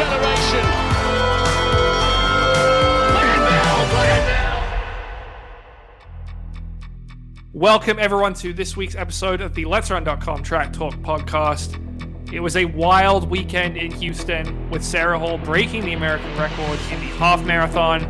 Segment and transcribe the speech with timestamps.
[0.00, 0.64] acceleration.
[7.52, 11.76] Welcome, everyone, to this week's episode of the Let's Run.com Track Talk podcast.
[12.32, 17.00] It was a wild weekend in Houston with Sara Hall breaking the American record in
[17.00, 18.00] the half marathon.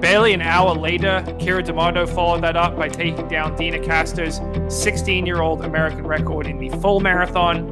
[0.00, 5.24] Barely an hour later, Keira D'Amato followed that up by taking down Deena Kastor's 16
[5.24, 7.67] year old American record in the full marathon.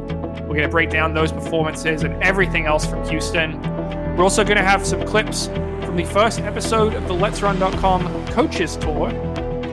[0.56, 3.60] We're going to break down those performances and everything else from Houston.
[4.16, 8.26] We're also going to have some clips from the first episode of the Let's Run.com
[8.28, 9.12] Coaches Tour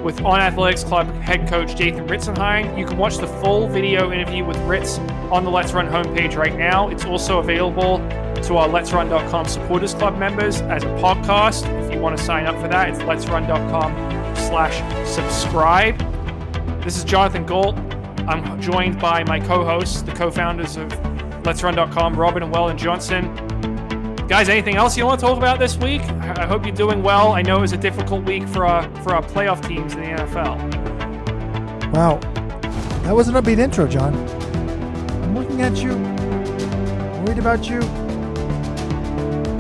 [0.04, 2.78] with On Athletics Club head coach Dathan Ritzenhein.
[2.78, 4.98] You can watch the full video interview with Ritz
[5.32, 6.90] on the Let's Run homepage right now.
[6.90, 8.00] It's also available
[8.42, 11.66] to our Let's Run.com supporters club members as a podcast.
[11.86, 13.94] If you want to sign up for that, it's Let's Run.com
[14.36, 15.97] slash subscribe.
[16.84, 17.92] This is Jonathan Gault.
[18.27, 20.91] I'm joined by my co-hosts, the co-founders of
[21.45, 23.35] Let's Run.com, Robin and Weldon Johnson.
[24.27, 26.02] Guys, anything else you want to talk about this week?
[26.02, 27.33] I hope you're doing well.
[27.33, 30.07] I know it was a difficult week for our for our playoff teams in the
[30.07, 30.57] NFL.
[31.94, 32.17] Wow,
[33.03, 34.16] that was an upbeat intro, John.
[34.16, 35.97] I'm looking at you,
[37.25, 37.81] worried about you.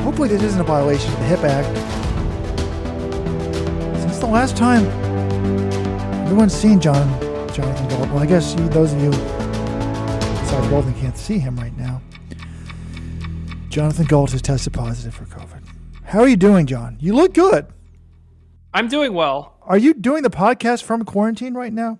[0.03, 1.77] Hopefully, this isn't a violation of the HIP Act.
[3.99, 4.85] Since the last time
[6.23, 7.07] everyone's seen John,
[7.53, 11.99] Jonathan well, I guess you, those of you besides Golden can't see him right now.
[13.69, 15.63] Jonathan Gault has tested positive for COVID.
[16.03, 16.97] How are you doing, John?
[16.99, 17.65] You look good.
[18.71, 19.57] I'm doing well.
[19.63, 21.97] Are you doing the podcast from quarantine right now?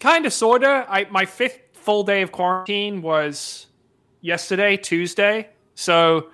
[0.00, 0.84] Kind of, sorta.
[0.88, 3.68] I my fifth full day of quarantine was
[4.20, 5.50] yesterday, Tuesday.
[5.76, 6.30] So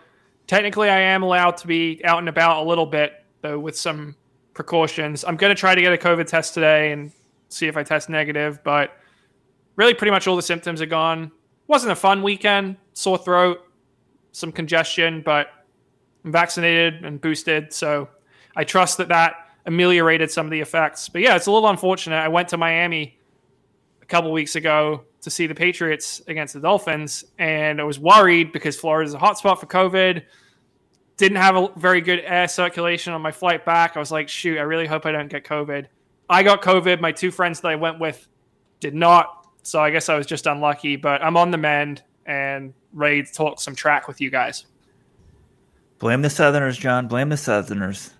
[0.46, 4.16] technically, I am allowed to be out and about a little bit, though, with some
[4.54, 5.22] precautions.
[5.22, 7.12] I'm going to try to get a COVID test today and
[7.48, 8.96] see if I test negative, but
[9.76, 11.30] really, pretty much all the symptoms are gone.
[11.66, 12.76] Wasn't a fun weekend.
[12.94, 13.58] Sore throat,
[14.32, 15.48] some congestion, but
[16.24, 18.08] I'm vaccinated and boosted, so
[18.56, 19.34] I trust that that
[19.66, 21.08] ameliorated some of the effects.
[21.08, 22.16] But yeah, it's a little unfortunate.
[22.16, 23.18] I went to Miami
[24.02, 28.52] a couple weeks ago to see the Patriots against the Dolphins, and I was worried
[28.52, 30.22] because Florida is a hotspot for COVID.
[31.16, 33.96] Didn't have a very good air circulation on my flight back.
[33.96, 35.86] I was like, shoot, I really hope I don't get COVID.
[36.28, 37.00] I got COVID.
[37.00, 38.26] My two friends that I went with
[38.80, 39.46] did not.
[39.62, 43.32] So I guess I was just unlucky, but I'm on the mend and ready to
[43.32, 44.66] talk some track with you guys.
[45.98, 47.08] Blame the Southerners, John.
[47.08, 48.14] Blame the Southerners.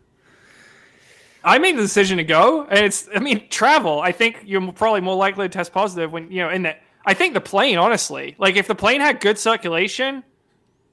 [1.44, 3.08] I made the decision to go, and it's.
[3.14, 4.00] I mean, travel.
[4.00, 6.50] I think you're probably more likely to test positive when you know.
[6.50, 6.76] In the,
[7.06, 10.24] I think the plane, honestly, like if the plane had good circulation,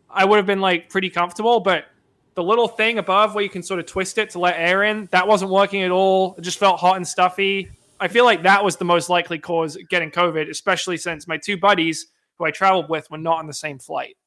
[0.09, 1.59] I would have been like pretty comfortable.
[1.59, 1.85] But
[2.35, 5.07] the little thing above where you can sort of twist it to let air in,
[5.11, 6.35] that wasn't working at all.
[6.37, 7.69] It just felt hot and stuffy.
[7.99, 11.57] I feel like that was the most likely cause getting COVID, especially since my two
[11.57, 12.07] buddies
[12.37, 14.17] who I traveled with were not on the same flight.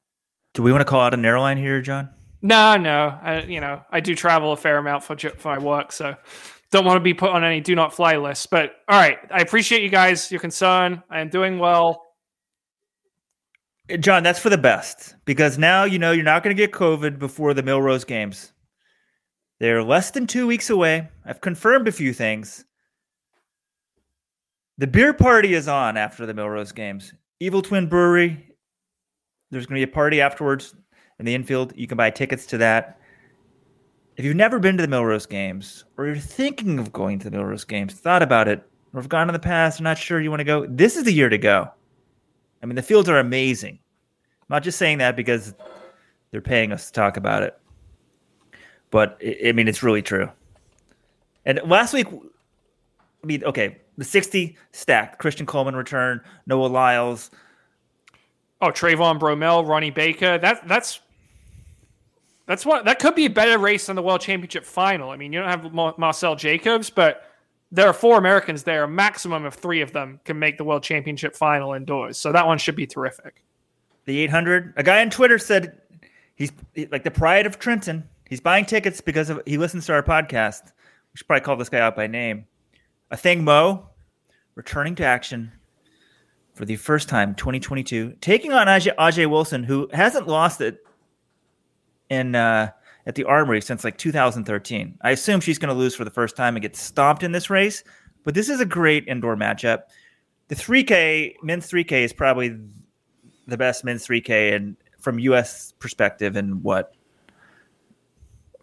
[0.55, 2.09] Do we want to call out an airline here, John?
[2.41, 3.17] No, no.
[3.21, 6.15] I, you know, I do travel a fair amount for for my work, so
[6.71, 8.47] don't want to be put on any do not fly lists.
[8.47, 11.03] But all right, I appreciate you guys your concern.
[11.09, 12.08] I am doing well.
[13.97, 17.17] John, that's for the best because now you know you're not going to get COVID
[17.17, 18.53] before the Millrose games.
[19.59, 21.09] They're less than two weeks away.
[21.25, 22.65] I've confirmed a few things.
[24.77, 27.13] The beer party is on after the Millrose games.
[27.39, 28.55] Evil Twin Brewery.
[29.51, 30.75] There's going to be a party afterwards
[31.19, 31.73] in the infield.
[31.75, 32.99] You can buy tickets to that.
[34.15, 37.37] If you've never been to the Millrose games, or you're thinking of going to the
[37.37, 38.63] Millrose games, thought about it,
[38.93, 41.13] or have gone in the past, not sure you want to go, this is the
[41.13, 41.71] year to go.
[42.61, 43.79] I mean, the fields are amazing.
[44.41, 45.53] I'm not just saying that because
[46.31, 47.57] they're paying us to talk about it,
[48.91, 50.29] but I mean, it's really true.
[51.45, 55.19] And last week, I mean, okay, the 60 stacked.
[55.19, 57.31] Christian Coleman return, Noah Lyles.
[58.61, 60.37] Oh, Trayvon Bromell, Ronnie Baker.
[60.37, 60.99] That that's
[62.45, 65.11] that's what that could be a better race than the World Championship final.
[65.11, 67.28] I mean, you don't have Marcell Jacobs, but
[67.71, 68.83] there are four Americans there.
[68.83, 72.17] A maximum of three of them can make the World Championship final indoors.
[72.17, 73.43] So that one should be terrific.
[74.05, 74.73] The 800.
[74.77, 75.79] A guy on Twitter said
[76.35, 76.51] he's
[76.91, 78.07] like the pride of Trenton.
[78.27, 80.65] He's buying tickets because of he listens to our podcast.
[80.65, 82.45] We should probably call this guy out by name.
[83.11, 83.83] Athing Mu
[84.55, 85.51] returning to action
[86.53, 90.83] for the first time 2022, taking on Aj- Ajeé Wilson, who hasn't lost it
[92.09, 92.71] in uh,
[93.09, 94.99] at the Armory since like 2013.
[95.01, 97.49] I assume she's going to lose for the first time and get stomped in this
[97.49, 97.83] race,
[98.23, 99.81] but this is a great indoor matchup.
[100.47, 102.55] The 3K men's 3K is probably
[103.47, 106.93] the best men's 3K and from US perspective in what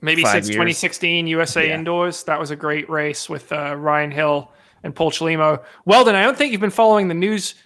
[0.01, 0.55] maybe since years.
[0.55, 1.75] 2016 USA yeah.
[1.75, 2.23] indoors.
[2.23, 4.53] That was a great race with uh, Ryan Hill
[4.85, 5.65] and Paul Chelimo.
[5.87, 7.57] Weldon, I don't think you've been following the news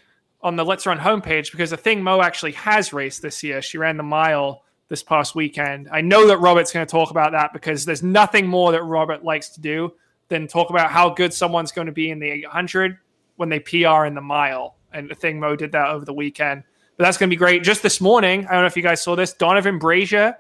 [0.41, 3.61] on the Let's Run homepage because Athing Mu actually has raced this year.
[3.61, 5.88] She ran the mile this past weekend.
[5.90, 9.25] I know that Robert's going to talk about that because there's nothing more that Robert
[9.25, 9.94] likes to do
[10.28, 12.98] than talk about how good someone's going to be in the 800
[13.37, 14.76] when they PR in the mile.
[14.92, 16.64] And Athing Mu did that over the weekend.
[16.96, 17.62] But that's going to be great.
[17.62, 20.37] Just this morning, I don't know if you guys saw this, Donavan Brazier,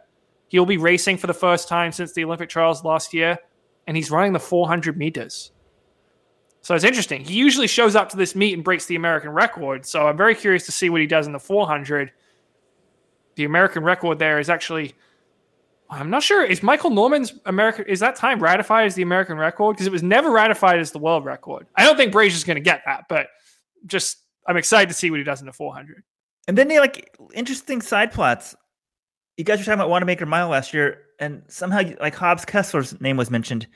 [0.48, 3.38] he'll be racing for the first time since the Olympic trials last year,
[3.86, 5.52] and he's running the 400 meters.
[6.60, 7.24] So it's interesting.
[7.24, 9.86] He usually shows up to this meet and breaks the American record.
[9.86, 12.10] So I'm very curious to see what he does in the 400.
[13.40, 14.92] The American record there is actually,
[15.88, 16.44] I'm not sure.
[16.44, 19.72] Is Michael Norman's American, is that time ratified as the American record?
[19.72, 21.66] Because it was never ratified as the world record.
[21.74, 23.28] I don't think Brazier's going to get that, but
[23.86, 26.02] just, I'm excited to see what he does in the 400.
[26.48, 28.54] And then they like interesting side plots.
[29.38, 33.16] You guys were talking about Wanamaker Mile last year, and somehow like Hobbs Kessler's name
[33.16, 33.66] was mentioned.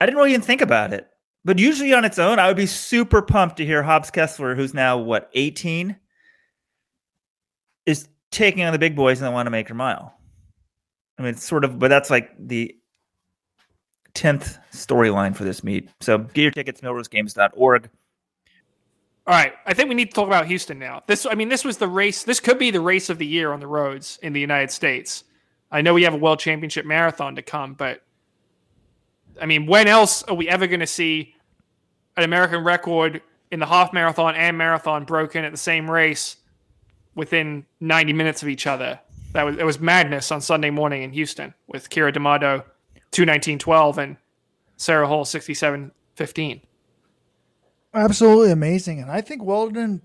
[0.00, 1.06] I didn't really even think about it.
[1.44, 4.72] But usually on its own, I would be super pumped to hear Hobbs Kessler, who's
[4.72, 5.96] now what, 18, is
[8.36, 10.14] taking on the big boys in the Wanamaker Mile.
[11.18, 12.76] I mean, it's sort of, but that's like the
[14.14, 15.88] 10th storyline for this meet.
[16.00, 17.90] So get your tickets, millrosegames.org.
[19.26, 21.02] All right, I think we need to talk about Houston now.
[21.06, 22.22] This, I mean, this was the race.
[22.22, 25.24] This could be the race of the year on the roads in the United States.
[25.72, 28.02] I know we have a World Championship marathon to come, but
[29.40, 31.34] I mean, when else are we ever going to see
[32.16, 36.36] an American record in the half marathon and marathon broken at the same race
[37.16, 39.00] within 90 minutes of each other.
[39.32, 42.64] That was it was madness on Sunday morning in Houston with Keira D'Amato
[43.10, 44.16] 219.12 and
[44.76, 46.60] Sara Hall 67.15.
[47.92, 49.00] Absolutely amazing.
[49.00, 50.02] And I think Weldon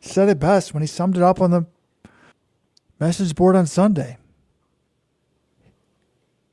[0.00, 1.66] said it best when he summed it up on the
[3.00, 4.18] message board on Sunday.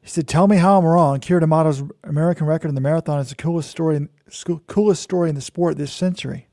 [0.01, 1.19] He said, "Tell me how I'm wrong.
[1.19, 4.07] Keira D'Amato's American record in the marathon is the coolest story,
[4.67, 6.48] coolest story in the sport this century."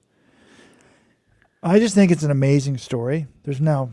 [1.62, 3.26] I just think it's an amazing story.
[3.44, 3.90] There's now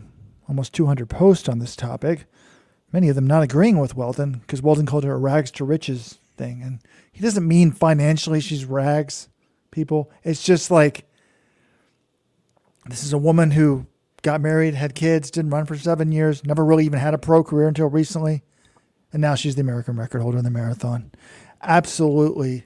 [0.48, 2.26] almost 200 posts on this topic,
[2.92, 6.18] many of them not agreeing with Weldon because Weldon called her a rags to riches
[6.36, 6.80] thing, and
[7.12, 9.28] he doesn't mean financially she's rags.
[9.70, 11.08] People, it's just like
[12.86, 13.86] this is a woman who
[14.22, 17.42] got married, had kids, didn't run for seven years, never really even had a pro
[17.42, 18.42] career until recently
[19.14, 21.12] and now she's the American record holder in the marathon.
[21.62, 22.64] Absolutely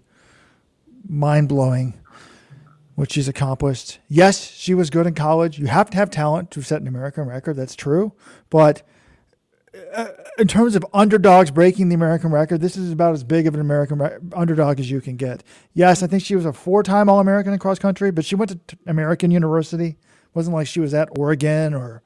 [1.06, 1.97] mind blowing
[2.98, 4.00] what she's accomplished.
[4.08, 5.56] Yes, she was good in college.
[5.56, 7.54] You have to have talent to set an American record.
[7.54, 8.12] That's true.
[8.50, 8.82] But
[9.94, 13.54] uh, in terms of underdogs breaking the American record, this is about as big of
[13.54, 15.44] an American re- underdog as you can get.
[15.74, 18.34] Yes, I think she was a four time All American in cross country, but she
[18.34, 19.90] went to t- American University.
[19.90, 22.02] It wasn't like she was at Oregon or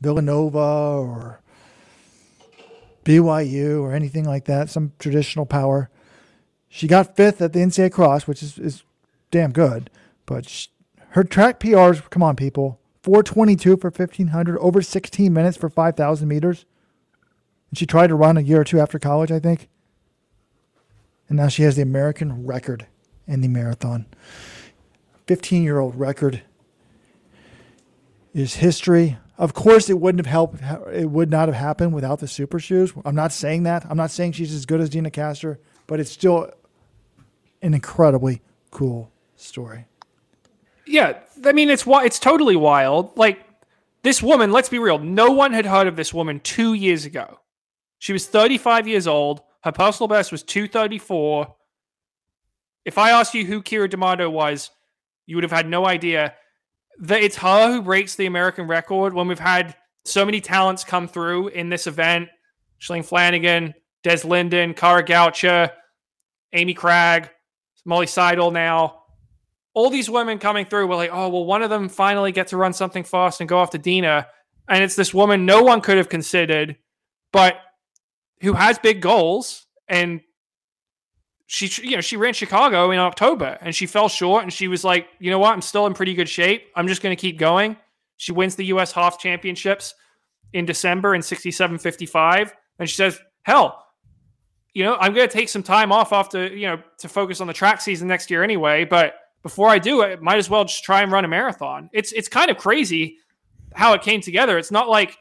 [0.00, 1.42] Villanova or
[3.04, 5.90] BYU or anything like that, some traditional power.
[6.70, 8.84] She got fifth at the NCAA cross, which is, is
[9.30, 9.90] damn good.
[10.30, 10.68] But she,
[11.10, 16.66] her track PRs, come on, people 422 for 1500, over 16 minutes for 5,000 meters.
[17.68, 19.68] And she tried to run a year or two after college, I think.
[21.28, 22.86] And now she has the American record
[23.26, 24.06] in the marathon.
[25.26, 26.42] 15 year old record
[28.32, 29.18] is history.
[29.36, 30.62] Of course, it wouldn't have helped.
[30.92, 32.92] It would not have happened without the super shoes.
[33.04, 33.84] I'm not saying that.
[33.90, 36.52] I'm not saying she's as good as Deena Kastor, but it's still
[37.62, 39.86] an incredibly cool story.
[40.90, 43.16] Yeah, I mean it's why it's totally wild.
[43.16, 43.44] Like
[44.02, 44.98] this woman, let's be real.
[44.98, 47.38] No one had heard of this woman two years ago.
[47.98, 49.40] She was 35 years old.
[49.62, 51.54] Her personal best was 234.
[52.84, 54.70] If I asked you who Keira D'Amato was,
[55.26, 56.34] you would have had no idea
[56.98, 61.06] that it's her who breaks the American record when we've had so many talents come
[61.06, 62.28] through in this event.
[62.80, 65.70] Shalane Flanagan, Des Linden, Kara Goucher,
[66.52, 67.28] Amy Cragg,
[67.84, 68.99] Molly Seidel now.
[69.80, 72.58] All these women coming through were like, oh, well, one of them finally get to
[72.58, 74.26] run something fast and go off to Deena.
[74.68, 76.76] And it's this woman no one could have considered,
[77.32, 77.56] but
[78.42, 80.20] who has big goals and
[81.46, 84.84] she you know she ran Chicago in October and she fell short and she was
[84.84, 86.66] like, you know what, I'm still in pretty good shape.
[86.76, 87.78] I'm just going to keep going.
[88.18, 88.92] She wins the U.S.
[88.92, 89.94] Half Championships
[90.52, 93.86] in December in 67.55, and she says, hell,
[94.74, 97.46] you know, I'm going to take some time off after you know to focus on
[97.46, 98.84] the track season next year anyway.
[98.84, 101.90] But before I do it, might as well just try and run a marathon.
[101.92, 103.18] It's it's kind of crazy
[103.74, 104.58] how it came together.
[104.58, 105.16] It's not like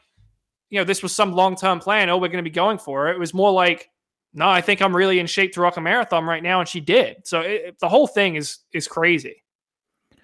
[0.69, 2.09] you know this was some long term plan.
[2.09, 3.15] Oh, we're going to be going for it.
[3.15, 3.89] It was more like
[4.33, 6.79] no, I think I'm really in shape to rock a marathon right now, and she
[6.79, 7.25] did.
[7.25, 9.43] So it, the whole thing is is crazy.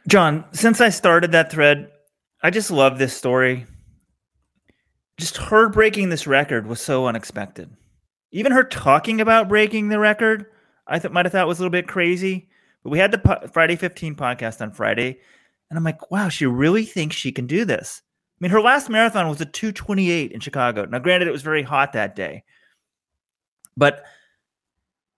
[0.08, 1.92] John, since I started that thread,
[2.44, 3.66] I just love this story.
[5.18, 7.76] Just her breaking this record was so unexpected.
[8.32, 10.46] Even her talking about breaking the record,
[10.86, 12.50] I th- might have thought was a little bit crazy.
[12.86, 15.18] But we had the po- Friday 15 podcast on Friday,
[15.72, 18.04] and I'm like, wow, she really thinks she can do this.
[18.06, 20.86] I mean, her last marathon was a 228 in Chicago.
[20.86, 22.44] Now, granted, it was very hot that day,
[23.76, 24.04] but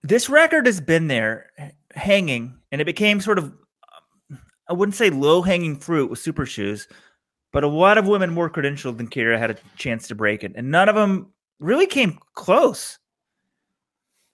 [0.02, 3.52] this record has been there eh, hanging, and it became sort of,
[4.66, 6.88] I wouldn't say low hanging fruit with super shoes,
[7.52, 10.52] but a lot of women more credentialed than Keira had a chance to break it,
[10.54, 12.98] and none of them really came close.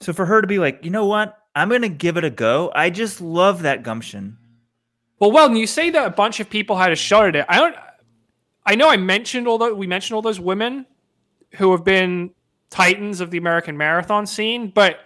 [0.02, 2.73] So for her to be like, you know what, I'm to give it a go.
[2.75, 4.38] I just love that gumption.
[5.18, 7.46] Well, Weldon, you say that a bunch of people had a shot at it.
[7.49, 7.76] I don't.
[8.66, 10.87] I know I mentioned all the we mentioned all those women
[11.52, 12.30] who have been
[12.70, 15.00] titans of the American marathon scene, but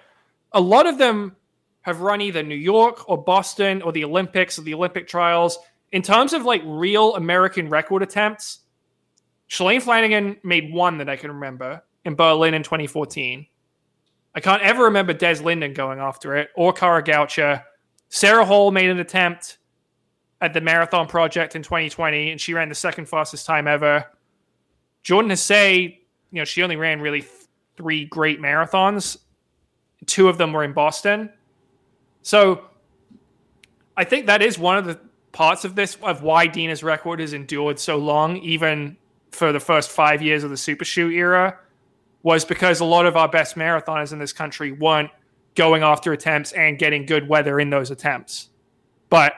[0.53, 1.37] a lot of them
[1.83, 5.59] have run either New York or Boston or the Olympics or the Olympic trials.
[5.93, 8.61] In terms of like real American record attempts,
[9.51, 13.47] Shalane Flanagan made one that I can remember in Berlin in 2014.
[14.35, 17.63] I can't ever remember Des Linden going after it or Kara Goucher.
[18.09, 19.59] Sara Hall made an attempt
[20.41, 24.05] at the Marathon Project in 2020, and she ran the second fastest time ever.
[25.03, 25.99] Jordan Hasay,
[26.31, 27.33] you know, she only ran really th-
[27.77, 29.19] three great marathons.
[30.07, 31.31] Two of them were in Boston.
[32.23, 32.65] So
[33.97, 35.01] I think that is one of the
[35.33, 38.97] parts of this of why Deena's record has endured so long, even
[39.33, 41.59] for the first five years of the super shoe era,
[42.23, 45.11] was because a lot of our best marathoners in this country weren't
[45.55, 48.49] going after attempts and getting good weather in those attempts.
[49.09, 49.35] But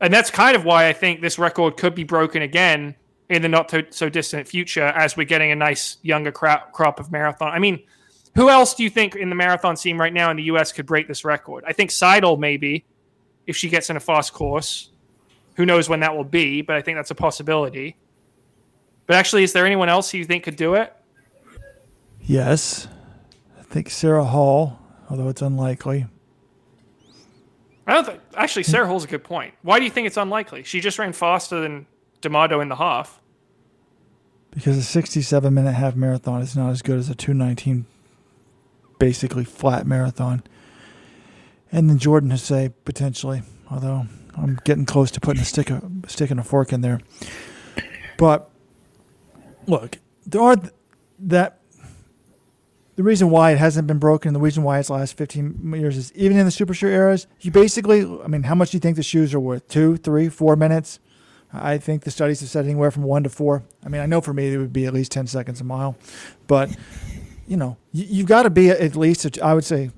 [0.00, 2.94] and that's kind of why I think this record could be broken again
[3.28, 7.10] in the not so distant future as we're getting a nice younger crop, crop of
[7.10, 7.52] marathon.
[7.52, 7.82] I mean,
[8.34, 10.72] who else do you think in the marathon scene right now in the U.S.
[10.72, 11.64] could break this record?
[11.66, 12.84] I think Seidel maybe,
[13.46, 14.90] if she gets in a fast course.
[15.56, 16.62] Who knows when that will be?
[16.62, 17.96] But I think that's a possibility.
[19.06, 20.92] But actually, is there anyone else you think could do it?
[22.26, 22.88] Yes,
[23.58, 24.78] I think Sara Hall,
[25.10, 26.06] although it's unlikely.
[27.86, 29.54] I don't think actually Sara Hall's a good point.
[29.62, 30.62] Why do you think it's unlikely?
[30.62, 31.86] She just ran faster than
[32.22, 33.20] D'Amato in the half.
[34.50, 37.84] Because a 67 minute half marathon is not as good as a 219
[38.98, 40.42] basically flat marathon.
[41.70, 46.30] And then Jordan Hasay potentially, although I'm getting close to putting a stick a stick
[46.30, 47.00] and a fork in there.
[48.16, 48.48] But
[49.66, 50.72] look, there are th-
[51.18, 51.58] that
[52.96, 55.96] the reason why it hasn't been broken, and the reason why it's last 15 years
[55.96, 58.80] is even in the super shoe eras, you basically, I mean, how much do you
[58.80, 59.66] think the shoes are worth?
[59.68, 61.00] Two, three, four minutes?
[61.52, 63.62] I think the studies have said anywhere from one to four.
[63.84, 65.96] I mean, I know for me it would be at least 10 seconds a mile,
[66.46, 66.74] but
[67.46, 69.90] you know, you, have got to be at least, I would say,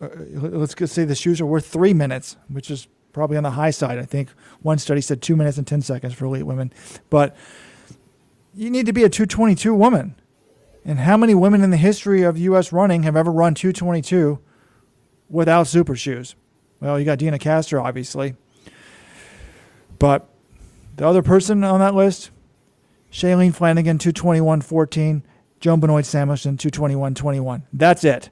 [0.00, 3.70] uh, let's say the shoes are worth three minutes, which is probably on the high
[3.70, 3.98] side.
[3.98, 4.28] I think
[4.62, 6.72] one study said two minutes and 10 seconds for elite women,
[7.10, 7.36] but
[8.54, 10.14] you need to be a 222 woman
[10.86, 12.72] and how many women in the history of U.S.
[12.72, 14.38] running have ever run 222
[15.28, 16.36] without super shoes?
[16.80, 18.36] Well, you got Deena Kastor, obviously.
[19.98, 20.28] But
[20.94, 22.30] the other person on that list,
[23.10, 25.22] Shalane Flanagan, 221.14.
[25.58, 27.62] Joan Benoit Samuelson, 221.21.
[27.72, 28.30] That's it.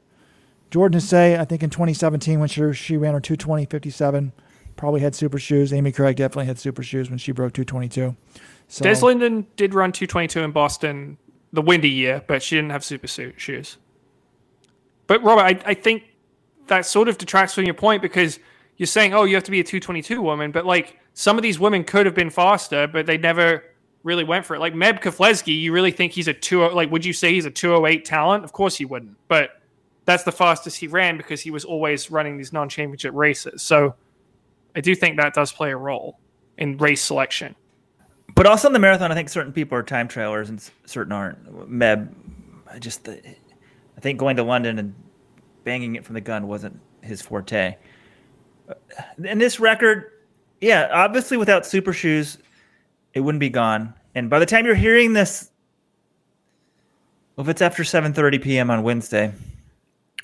[0.70, 4.32] Jordan Hasay, I think in 2017 when she, she ran her 220.57,
[4.76, 5.73] probably had super shoes.
[5.73, 8.14] Amy Cragg definitely had super shoes when she broke 222.
[8.68, 11.16] So, Des Linden did run 222 in Boston
[11.54, 13.78] the windy year, but she didn't have super suit shoes.
[15.06, 16.02] But Robert, I, I think
[16.66, 18.38] that sort of detracts from your point because
[18.76, 21.58] you're saying, oh, you have to be a 222 woman, but like some of these
[21.58, 23.62] women could have been faster, but they never
[24.02, 24.58] really went for it.
[24.58, 26.68] Like Meb Keflezighi, you really think he's a two?
[26.68, 28.44] Like, would you say he's a 208 talent?
[28.44, 29.62] Of course you wouldn't, but
[30.06, 33.62] that's the fastest he ran because he was always running these non-championship races.
[33.62, 33.94] So
[34.75, 36.18] I do think that does play a role
[36.58, 37.54] in race selection.
[38.34, 41.70] But also in the marathon, I think certain people are time trailers and certain aren't.
[41.70, 42.12] Meb,
[42.70, 44.94] I just, I think going to London and
[45.62, 47.76] banging it from the gun wasn't his forte.
[48.68, 48.74] Uh,
[49.26, 50.10] and this record,
[50.60, 52.38] yeah, obviously without super shoes,
[53.12, 53.94] it wouldn't be gone.
[54.14, 55.50] And by the time you're hearing this,
[57.36, 58.70] well, if it's after 7:30 p.m.
[58.70, 59.32] on Wednesday,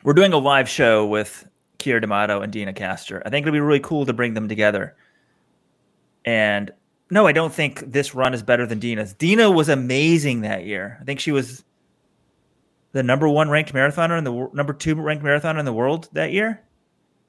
[0.05, 1.47] we're doing a live show with
[1.79, 3.21] Keira D'Amato and Deena Kastor.
[3.27, 4.97] I think it'd be really cool to bring them together.
[6.25, 6.73] And
[7.11, 9.13] no, I don't think this run is better than Deena's.
[9.15, 10.99] Deena was amazing that year.
[11.01, 11.65] I think she was
[12.93, 16.33] the number one ranked marathoner and the number two ranked marathoner in the world that
[16.33, 16.63] year,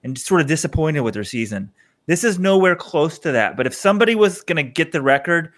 [0.04, 1.72] and sort of disappointed with her season.
[2.06, 3.58] This is nowhere close to that.
[3.58, 5.54] But if somebody was going to get the record,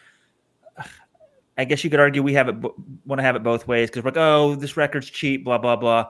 [1.57, 2.55] I guess you could argue we have it
[3.05, 5.75] want to have it both ways because we're like, oh, this record's cheap, blah blah
[5.75, 6.09] blah.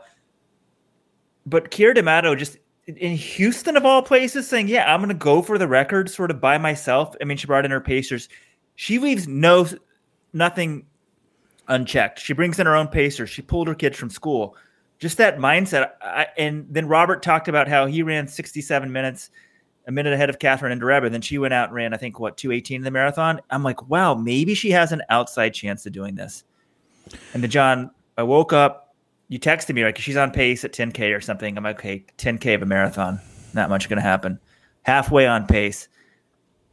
[1.45, 5.41] But Keira D'Amato just in Houston of all places saying, "Yeah, I'm going to go
[5.41, 8.29] for the record sort of by myself." I mean, she brought in her pacers.
[8.75, 9.67] She leaves no
[10.33, 10.85] nothing
[11.67, 12.19] unchecked.
[12.19, 13.29] She brings in her own pacers.
[13.29, 14.55] She pulled her kids from school.
[14.99, 15.91] Just that mindset.
[16.01, 19.29] I, and then Robert talked about how he ran 67 minutes
[19.87, 21.11] a minute ahead of Catherine and Ndereba.
[21.11, 23.41] Then she went out and ran, I think, what, 218 in the marathon.
[23.49, 26.43] I'm like, wow, maybe she has an outside chance of doing this.
[27.33, 28.82] And then, John, I woke up.
[29.33, 31.57] You texted me, like, she's on pace at 10K or something.
[31.57, 33.19] I'm like, okay, 10K of a marathon.
[33.55, 34.39] Not much going to happen.
[34.83, 35.87] Halfway on pace.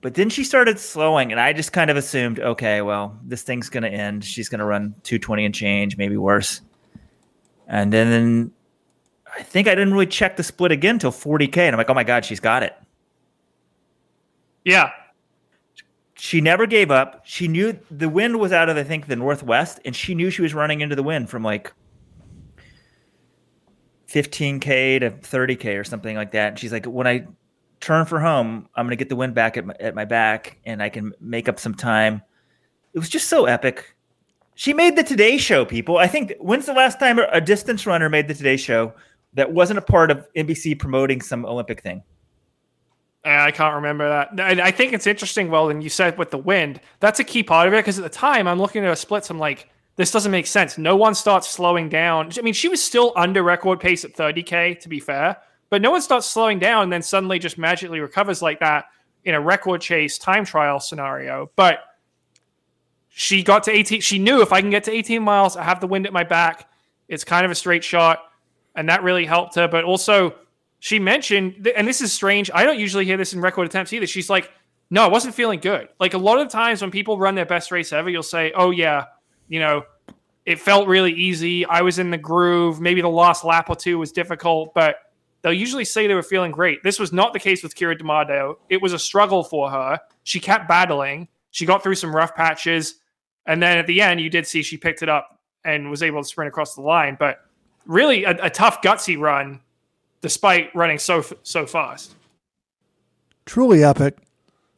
[0.03, 3.71] But then she started slowing, and I just kind of assumed, okay, well, this thing's
[3.71, 4.27] going to end.
[4.27, 6.61] She's going to run 220 and change, maybe worse.
[7.67, 8.53] And then
[9.35, 11.57] I think I didn't really check the split again until 40K.
[11.57, 12.77] And I'm like, oh my God, she's got it.
[14.67, 14.91] Yeah.
[16.15, 17.23] She never gave up.
[17.25, 20.43] She knew the wind was out of, I think, the northwest, and she knew she
[20.43, 21.73] was running into the wind from like
[24.11, 26.49] 15K to 30K or something like that.
[26.49, 27.27] And she's like, when I
[27.81, 30.83] turn for home, I'm to get the wind back at my, at my back and
[30.83, 32.23] I can make up some time.
[32.93, 33.95] It was just so epic.
[34.55, 35.97] She made the Today Show, people.
[35.97, 38.93] I think when's the last time a distance runner made the Today Show
[39.35, 42.03] that wasn't a part of NBC promoting some Olympic thing?
[43.25, 44.61] Uh, I can't remember that.
[44.61, 45.51] I think it's interesting.
[45.51, 48.03] Well, and you said with the wind, that's a key part of it because at
[48.03, 49.31] the time I'm looking at a splits.
[49.31, 50.79] I'm like, this doesn't make sense.
[50.79, 52.31] No one starts slowing down.
[52.39, 55.37] I mean, she was still under record pace at 30k, to be fair,
[55.69, 58.87] but no one starts slowing down and then suddenly just magically recovers like that
[59.25, 61.51] in a record chase time trial scenario.
[61.57, 61.81] But
[63.09, 64.01] she got to 18.
[64.01, 66.25] She knew if I can get to 18 miles, I have the wind at my
[66.25, 66.71] back.
[67.09, 68.21] It's kind of a straight shot,
[68.77, 69.69] and that really helped her.
[69.69, 70.35] But also,
[70.79, 72.51] she mentioned, and this is strange.
[72.55, 74.07] I don't usually hear this in record attempts either.
[74.07, 74.51] She's like,
[74.91, 77.71] "No, I wasn't feeling good." Like a lot of times when people run their best
[77.73, 79.07] race ever, you'll say, "Oh yeah,
[79.51, 79.83] you know."
[80.47, 81.67] It felt really easy.
[81.67, 82.81] I was in the groove.
[82.81, 84.97] Maybe the last lap or two was difficult, but
[85.43, 86.83] they'll usually say they were feeling great.
[86.83, 88.59] This was not the case with Keira D'Amato.
[88.69, 90.01] It was a struggle for her.
[90.25, 91.29] She kept battling.
[91.51, 92.97] She got through some rough patches.
[93.47, 96.23] And then at the end, you did see she picked it up and was able
[96.23, 97.17] to sprint across the line.
[97.21, 97.45] But
[97.87, 99.61] really, a, a tough, gutsy run,
[100.21, 102.15] despite running so so fast.
[103.45, 104.17] Truly epic.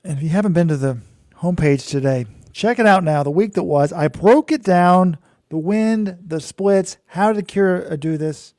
[0.04, 0.98] And if you haven't been to the
[1.36, 3.22] homepage today, check it out now.
[3.22, 6.96] The week that was, I broke it down the wind, the splits.
[7.08, 8.54] How did Keira do this?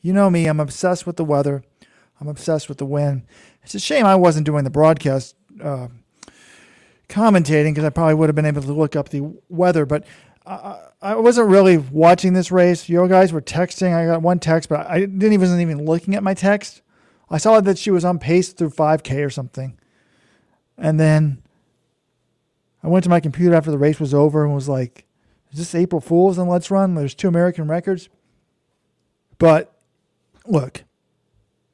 [0.00, 1.64] You know me, I'm obsessed with the weather.
[2.20, 3.22] I'm obsessed with the wind.
[3.62, 5.88] It's a shame I wasn't doing the broadcast uh,
[7.08, 10.04] commentating because I probably would have been able to look up the weather, but
[10.46, 12.88] I, I wasn't really watching this race.
[12.88, 13.94] You guys were texting.
[13.94, 16.82] I got one text, but I didn't even wasn't even looking at my text.
[17.28, 19.78] I saw that she was on pace through 5K or something.
[20.78, 21.42] And then
[22.86, 25.06] I went to my computer after the race was over and was like,
[25.50, 26.94] is this April Fool's and Let's Run?
[26.94, 28.08] There's two American records.
[29.38, 29.76] But
[30.46, 30.84] look,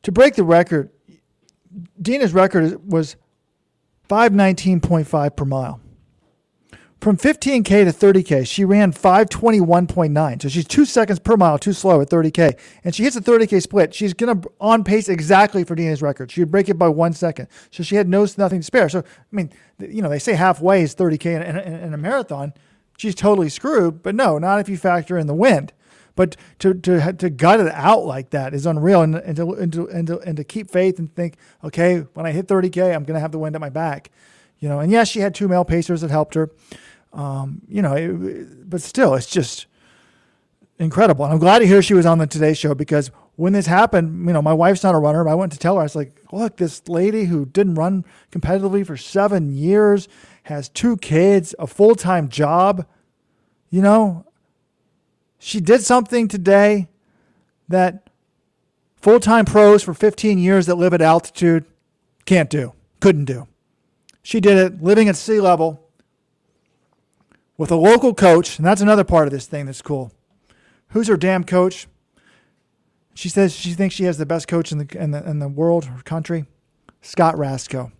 [0.04, 0.88] to break the record,
[2.00, 3.16] Deena's record was
[4.08, 5.81] 519.5 per mile.
[7.02, 10.40] From 15K to 30K, she ran 521.9.
[10.40, 12.56] So she's two seconds per mile too slow at 30K.
[12.84, 13.92] And she hits a 30K split.
[13.92, 16.30] She's going to on pace exactly for Deena's record.
[16.30, 17.48] She would break it by one second.
[17.72, 18.88] So she had no nothing to spare.
[18.88, 22.54] So, I mean, you know, they say halfway is 30K in, in, in a marathon.
[22.96, 24.04] She's totally screwed.
[24.04, 25.72] But no, not if you factor in the wind.
[26.14, 29.72] But to to to gut it out like that is unreal, and and to and
[29.72, 31.34] to and to, and to keep faith and think,
[31.64, 34.12] okay, when I hit 30k, I'm going to have the wind at my back,
[34.60, 34.78] you know.
[34.78, 36.50] And yes, she had two male pacers that helped her,
[37.12, 37.94] um, you know.
[37.94, 39.66] It, but still, it's just
[40.78, 41.24] incredible.
[41.24, 44.26] And I'm glad to hear she was on the Today Show because when this happened,
[44.26, 45.24] you know, my wife's not a runner.
[45.24, 48.04] but I went to tell her, I was like, look, this lady who didn't run
[48.30, 50.08] competitively for seven years
[50.44, 52.86] has two kids, a full time job.
[53.70, 54.26] You know,
[55.38, 56.88] she did something today
[57.68, 58.10] that
[58.96, 61.64] full time pros for 15 years that live at altitude
[62.26, 63.48] can't do, couldn't do.
[64.22, 65.81] She did it living at sea level
[67.56, 70.12] with a local coach, and that's another part of this thing that's cool.
[70.88, 71.86] Who's her damn coach?
[73.14, 75.48] She says she thinks she has the best coach in the in the, in the
[75.48, 76.46] world or country,
[77.02, 77.92] Scott Raczko.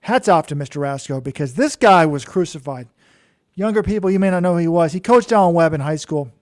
[0.00, 0.80] Hats off to Mr.
[0.80, 2.88] Raczko because this guy was crucified.
[3.54, 4.92] Younger people, you may not know who he was.
[4.92, 6.32] He coached Alan Webb in high school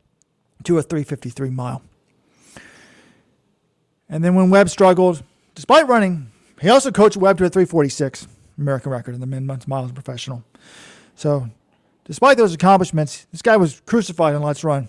[0.64, 1.82] to a 353 mile.
[4.08, 5.22] And then when Webb struggled,
[5.54, 9.92] despite running, he also coached Webb to a 346 American record in the men miles
[9.92, 10.44] professional.
[11.14, 11.48] So,
[12.08, 14.88] despite those accomplishments, this guy was crucified in Let's Run.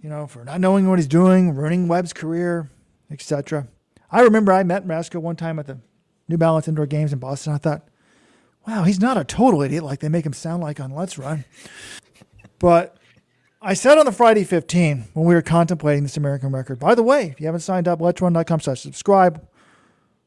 [0.00, 2.70] You know, for not knowing what he's doing, ruining Webb's career,
[3.10, 3.68] etc.
[4.10, 5.78] I remember I met Raczko one time at the
[6.26, 7.52] New Balance Indoor Games in Boston.
[7.52, 7.86] I thought,
[8.66, 11.44] wow, he's not a total idiot like they make him sound like on Let's Run.
[12.58, 12.96] But
[13.60, 16.78] I said on the Friday 15 when we were contemplating this American record.
[16.78, 19.46] By the way, if you haven't signed up, let'srun.com slash subscribe.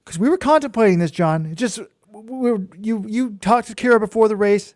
[0.06, 1.48] Because we were contemplating this, John.
[1.48, 1.80] It just
[2.12, 4.76] we were, you you talked to Keira before the race.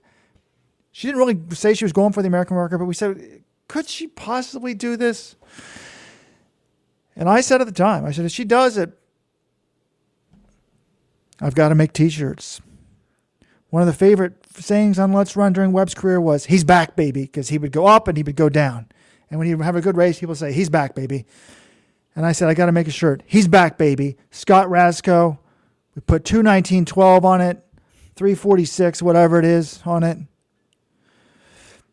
[0.98, 3.88] She didn't really say she was going for the American record, but we said, could
[3.88, 5.36] she possibly do this?
[7.16, 8.98] And I said at the time, I said, if she does it,
[11.40, 12.62] I've got to make T-shirts.
[13.70, 17.22] One of the favorite sayings on Let's Run during Webb's career was "He's back, baby,"
[17.26, 18.88] because he would go up and he would go down,
[19.30, 21.28] and when he'd have a good race, people say "He's back, baby."
[22.16, 23.22] And I said, I got to make a shirt.
[23.28, 24.18] He's back, baby.
[24.32, 25.38] Scott Raczko.
[25.94, 27.64] We put 219.12 on it,
[28.16, 30.18] 346, whatever it is, on it.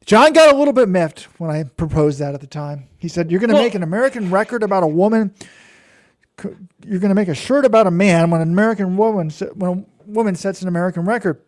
[0.05, 2.89] John got a little bit miffed when I proposed that at the time.
[2.99, 5.35] He said, You're going to Well- make an American record about a woman.
[6.43, 10.11] You're going to make a shirt about a man when an American woman, when a
[10.11, 11.41] woman sets an American record.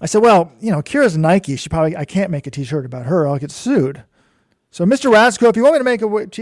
[0.00, 1.56] I said, Well, you know, Keira's Nike.
[1.56, 3.26] She probably, I can't make a t shirt about her.
[3.26, 4.04] I'll get sued.
[4.70, 5.10] So, Mr.
[5.10, 6.36] Raczko, if you want me to make a what,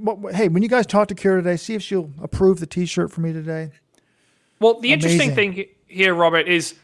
[0.00, 3.10] what- hey, when you guys talk to Keira today, see if she'll approve the t-shirt
[3.12, 3.70] for me today.
[4.60, 6.74] Well, the interesting thing here, Robert, is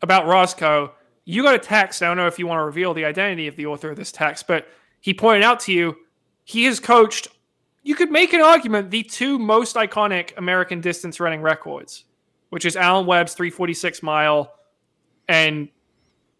[0.00, 0.90] about Raczko.
[1.24, 2.02] You got a text.
[2.02, 4.10] I don't know if you want to reveal the identity of the author of this
[4.12, 4.68] text, but
[5.00, 5.96] he pointed out to you
[6.44, 7.28] he has coached.
[7.82, 12.04] You could make an argument the two most iconic American distance running records,
[12.50, 14.52] which is Alan Webb's 346 mile,
[15.28, 15.68] and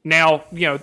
[0.05, 0.79] now you know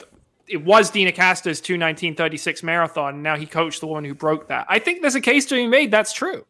[0.47, 3.15] it was Deena Kastor's 219.36 marathon.
[3.15, 4.65] And Now he coached the woman who broke that.
[4.67, 5.91] I think there's a case to be made.
[5.91, 6.45] That's true.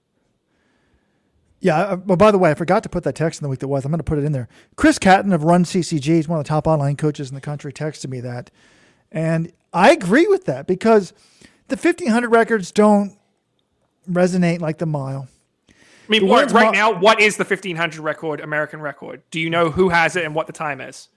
[1.62, 1.96] Yeah.
[1.96, 3.86] Well, by the way, I forgot to put that text in the week that was.
[3.86, 4.48] I'm going to put it in there.
[4.76, 7.74] Chris Catton of Run CCG, he's one of the top online coaches in the country,
[7.74, 8.50] texted me that,
[9.12, 11.14] and I agree with that because
[11.68, 13.18] the 1500 records don't
[14.10, 15.28] resonate like the mile.
[15.70, 15.74] I
[16.08, 19.22] mean, right now, what is the 1500 record, American record?
[19.30, 21.08] Do you know who has it and what the time is?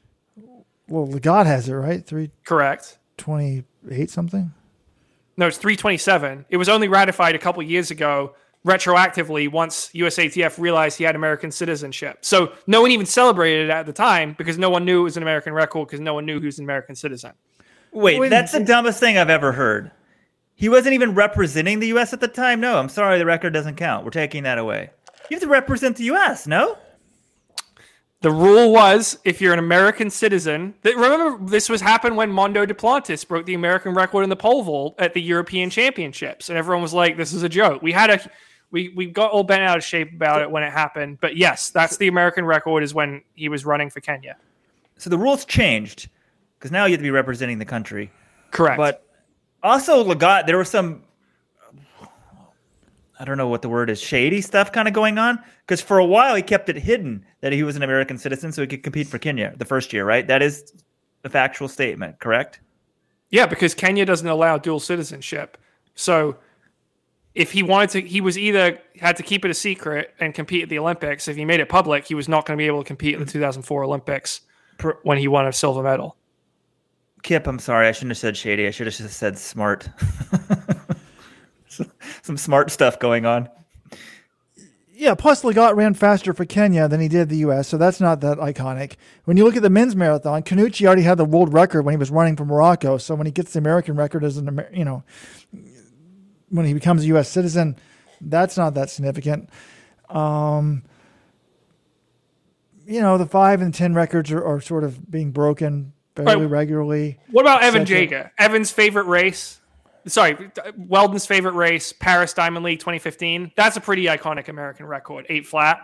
[0.86, 2.30] Well, Lagat has it right, Three.
[2.44, 2.98] Correct.
[3.16, 4.52] 28 something.
[5.38, 6.44] No, it's 327.
[6.50, 11.50] It was only ratified a couple years ago, retroactively, once USATF realized he had American
[11.50, 12.18] citizenship.
[12.22, 15.16] So no one even celebrated it at the time because no one knew it was
[15.16, 17.32] an American record because no one knew he was an American citizen.
[17.92, 19.90] Wait, Wait, that's the dumbest thing I've ever heard.
[20.54, 22.12] He wasn't even representing the U.S.
[22.12, 22.60] at the time.
[22.60, 24.04] No, I'm sorry, the record doesn't count.
[24.04, 24.90] We're taking that away.
[25.28, 26.46] You have to represent the U.S.
[26.46, 26.76] No,
[28.20, 32.64] The rule was if you're an American citizen, that remember this was happened when Mondo
[32.64, 36.82] Duplantis broke the American record in the pole vault at the European Championships, and everyone
[36.82, 38.20] was like, "This is a joke." We had a
[38.72, 41.70] we we got all bent out of shape about it when it happened, but yes,
[41.70, 44.36] that's the American record is when he was running for Kenya.
[44.96, 46.08] so the rules changed
[46.58, 48.10] because now you have to be representing the country.
[48.50, 48.78] Correct.
[48.78, 49.06] But
[49.62, 51.02] also, Lagat, there was some,
[53.18, 55.38] I don't know what the word is, shady stuff kind of going on.
[55.66, 58.62] Because for a while, he kept it hidden that he was an American citizen so
[58.62, 60.26] he could compete for Kenya the first year, right?
[60.26, 60.72] That is
[61.24, 62.60] a factual statement, correct?
[63.30, 65.58] yeah, because Kenya doesn't allow dual citizenship,
[65.94, 66.36] so.
[67.34, 70.64] If he wanted to, he was either had to keep it a secret and compete
[70.64, 71.28] at the Olympics.
[71.28, 73.20] If he made it public, he was not going to be able to compete in
[73.20, 74.42] the 2004 Olympics
[75.02, 76.16] when he won a silver medal.
[77.22, 77.88] Kip, I'm sorry.
[77.88, 78.66] I shouldn't have said shady.
[78.66, 79.88] I should have just said smart.
[82.22, 83.48] Some smart stuff going on.
[84.94, 88.20] Yeah, plus Lagat ran faster for Kenya than he did the U.S., so that's not
[88.20, 88.94] that iconic.
[89.24, 91.96] When you look at the men's marathon, Khannouchi already had the world record when he
[91.96, 92.98] was running for Morocco.
[92.98, 95.02] So when he gets the American record as an, you know,
[96.52, 97.28] when he becomes a U.S.
[97.28, 97.76] citizen,
[98.20, 99.50] that's not that significant.
[100.08, 100.84] Um,
[102.86, 106.50] you know, the five and ten records are, are sort of being broken fairly Right.
[106.50, 107.18] regularly.
[107.30, 107.84] What about Evan.
[107.84, 108.30] Jager?
[108.38, 109.60] Evan's favorite race?
[110.06, 110.36] Sorry,
[110.76, 113.52] Weldon's favorite race, Paris Diamond League 2015.
[113.56, 115.26] That's a pretty iconic American record.
[115.28, 115.80] Eight flat.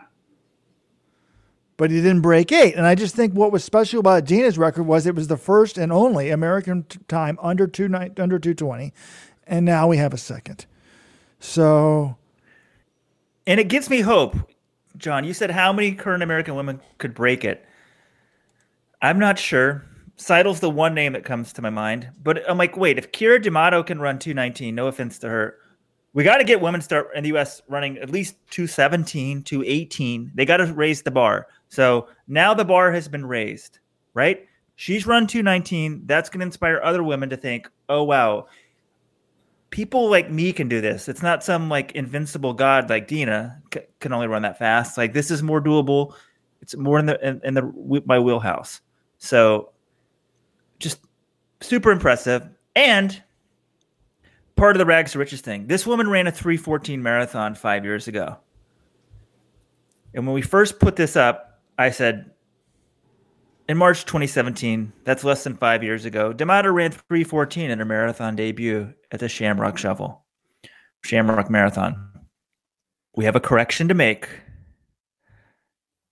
[1.77, 2.75] but he didn't break eight.
[2.75, 5.79] And I just think what was special about Deena's record was it was the first
[5.79, 8.93] and only American time under two under two twenty,
[9.49, 10.67] and now we have a second.
[11.41, 12.17] So
[13.47, 14.37] And it gives me hope.
[14.97, 17.65] John, you said how many current American women could break it?
[19.01, 19.85] I'm not sure.
[20.17, 22.11] Seidel's the one name that comes to my mind.
[22.23, 25.57] But I'm like, wait, if Keira D'Amato can run 219, no offense to her,
[26.13, 27.63] we got to get women start in the U.S.
[27.69, 30.33] running at least 217, 218.
[30.35, 31.47] They got to raise the bar.
[31.69, 33.79] So now the bar has been raised,
[34.15, 34.45] right?
[34.75, 36.03] She's run 219.
[36.07, 38.47] That's going to inspire other women to think, oh, wow,
[39.71, 41.09] people like me can do this.
[41.09, 44.97] It's not some like invincible god like Deena c- can only run that fast.
[44.97, 46.15] Like this is more doable.
[46.61, 48.81] It's more in the in, in the my wheelhouse.
[49.19, 49.73] So
[50.79, 51.01] just
[51.61, 53.23] super impressive and
[54.57, 55.67] part of the rags to riches thing.
[55.67, 58.39] This woman ran a 314 marathon 5 years ago.
[60.15, 62.31] And when we first put this up, I said
[63.69, 68.35] in March 2017, that's less than five years ago, D'Amato ran 314 in her marathon
[68.35, 70.25] debut at the Shamrock Shovel,
[71.05, 72.09] Shamrock Marathon.
[73.15, 74.27] We have a correction to make.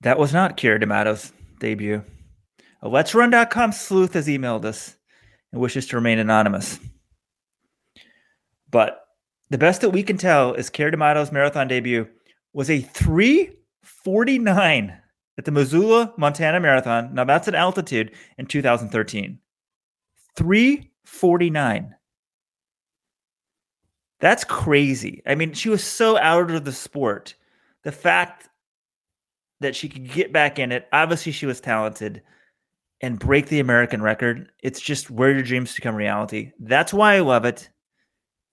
[0.02, 2.04] That was not Keira D'Amato's debut.
[2.82, 4.94] A Let'sRun.com sleuth has emailed us
[5.50, 6.78] and wishes to remain anonymous.
[8.70, 9.00] But
[9.48, 12.06] the best that we can tell is Kira D'Amato's marathon debut
[12.52, 15.00] was a 349
[15.38, 17.14] at the Missoula, Montana Marathon.
[17.14, 19.38] Now that's at altitude in 2013.
[20.36, 21.94] 349.
[24.18, 25.22] That's crazy.
[25.26, 27.34] I mean, she was so out of the sport.
[27.84, 28.48] The fact
[29.60, 32.22] that she could get back in it, obviously she was talented
[33.00, 34.50] and break the American record.
[34.62, 36.52] It's just where your dreams become reality.
[36.58, 37.68] That's why I love it.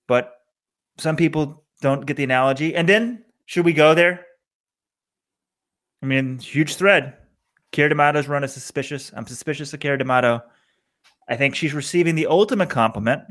[0.08, 0.34] But
[0.98, 2.76] some people don't get the analogy.
[2.76, 4.26] And then, should we go there?
[6.04, 7.14] I mean, huge thread.
[7.72, 9.12] Keira D'Amato's run is suspicious.
[9.16, 10.44] I'm suspicious of Keira D'Amato.
[11.30, 13.22] I think she's receiving the ultimate compliment.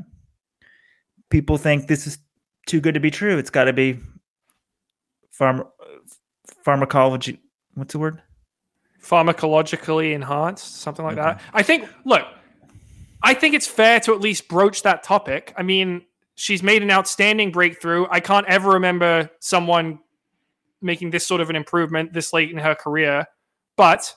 [1.29, 2.17] People think this is
[2.65, 3.37] too good to be true.
[3.37, 3.99] It's got to be
[5.39, 5.67] pharm-
[6.65, 7.39] pharmacology.
[7.75, 8.21] What's the word?
[8.99, 11.27] Pharmacologically enhanced, something like okay.
[11.27, 11.41] that.
[11.53, 12.25] I think, look,
[13.21, 15.53] I think it's fair to at least broach that topic.
[15.55, 16.01] I mean,
[16.35, 18.07] she's made an outstanding breakthrough.
[18.09, 19.99] I can't ever remember someone
[20.83, 23.25] making this sort of an improvement this late in her career.
[23.77, 24.13] But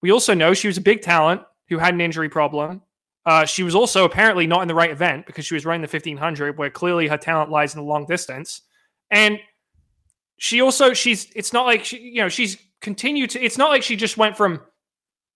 [0.00, 2.82] we also know she was a big talent who had an injury problem.
[3.24, 5.86] Uh, she was also apparently not in the right event because she was running the
[5.86, 8.62] 1500, where clearly her talent lies in the long distance.
[9.10, 9.38] And
[10.38, 13.82] she also, she's, it's not like she, you know, she's continued to, it's not like
[13.82, 14.60] she just went from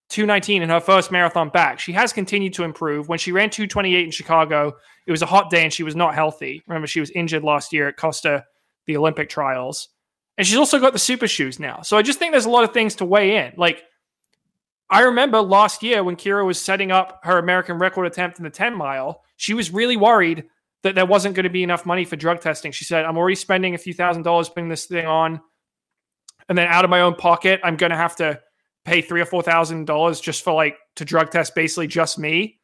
[0.09, 1.79] 219 in her first marathon back.
[1.79, 3.09] She has continued to improve.
[3.09, 4.73] When she ran 228 in Chicago,
[5.07, 6.63] it was a hot day and she was not healthy.
[6.67, 8.45] Remember, she was injured last year at Costa,
[8.87, 9.89] the Olympic trials.
[10.39, 11.83] And she's also got the super shoes now.
[11.83, 13.55] So I just think there's a lot of things to weigh in.
[13.57, 13.85] Like,
[14.91, 18.51] I remember last year when Keira was setting up her American record attempt in the
[18.51, 20.45] 10 mile, she was really worried
[20.83, 22.71] that there wasn't going to be enough money for drug testing.
[22.71, 25.41] She said, I'm already spending a few thousand dollars putting this thing on.
[26.49, 28.41] And then out of my own pocket, I'm going to have to
[28.85, 32.61] pay three or four thousand dollars just for like to drug test basically just me.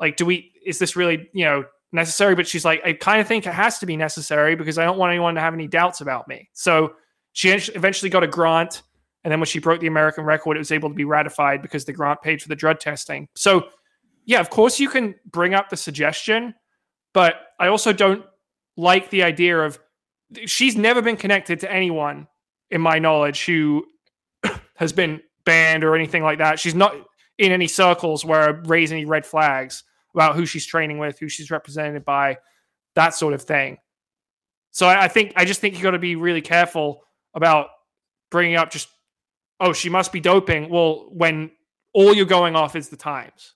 [0.00, 1.64] Like, do we, is this really, you know,
[1.94, 4.84] necessary, but she's like, I kind of think it has to be necessary because I
[4.84, 6.50] don't want anyone to have any doubts about me.
[6.52, 6.94] So
[7.32, 8.82] she eventually got a grant.
[9.22, 11.84] And then when she broke the American record, it was able to be ratified because
[11.84, 13.28] the grant paid for the drug testing.
[13.34, 13.68] So,
[14.26, 16.54] yeah, of course, you can bring up the suggestion,
[17.14, 18.24] but I also don't
[18.76, 19.78] like the idea of
[20.46, 22.26] she's never been connected to anyone,
[22.70, 23.86] in my knowledge, who
[24.76, 26.58] has been banned or anything like that.
[26.58, 26.94] She's not
[27.38, 31.28] in any circles where I raise any red flags about who she's training with, who
[31.28, 32.38] she's represented by,
[32.94, 33.78] that sort of thing.
[34.70, 37.02] So I, I think I just think you got to be really careful
[37.34, 37.68] about
[38.30, 38.88] bringing up just
[39.60, 40.68] oh she must be doping.
[40.68, 41.50] Well, when
[41.92, 43.54] all you're going off is the times.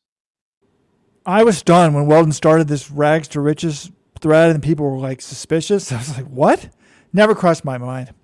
[1.27, 3.91] I was stunned when Weldon started this rags to riches
[4.21, 5.93] thread, and people were like suspicious.
[5.93, 6.69] I was like, what?
[7.13, 8.15] Never crossed my mind.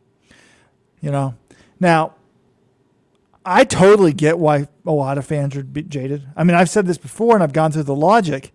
[1.01, 1.35] You know.
[1.81, 2.15] Now,
[3.45, 6.27] I totally get why a lot of fans are jaded.
[6.37, 8.53] I mean, I've said this before and I've gone through the logic.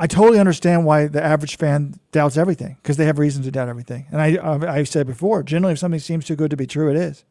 [0.00, 3.68] I totally understand why the average fan doubts everything because they have reason to doubt
[3.68, 4.06] everything.
[4.12, 6.96] And I, I've said before, generally, if something seems too good to be true, it
[6.96, 7.24] is.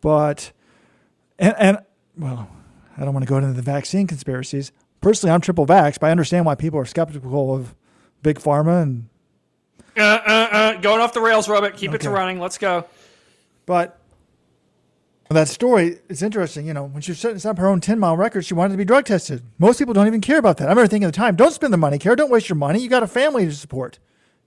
[0.00, 0.52] But,
[1.38, 1.78] and, and
[2.16, 2.48] well,
[2.96, 4.70] I don't want to go into the vaccine conspiracies.
[5.00, 7.74] Personally, I'm triple vax, but I understand why people are skeptical of
[8.22, 9.08] big pharma and.
[9.96, 11.76] Uh, uh, uh, going off the rails, Robert.
[11.76, 11.96] Keep okay.
[11.96, 12.38] it to running.
[12.38, 12.86] Let's go.
[13.66, 13.99] But
[15.36, 16.66] that story, it's interesting.
[16.66, 18.78] You know, when she was setting up her own 10 mile record, she wanted to
[18.78, 19.42] be drug tested.
[19.58, 20.64] Most people don't even care about that.
[20.64, 22.16] I remember thinking at the time, don't spend the money, Keira.
[22.16, 22.80] Don't waste your money.
[22.80, 24.00] You got a family to support,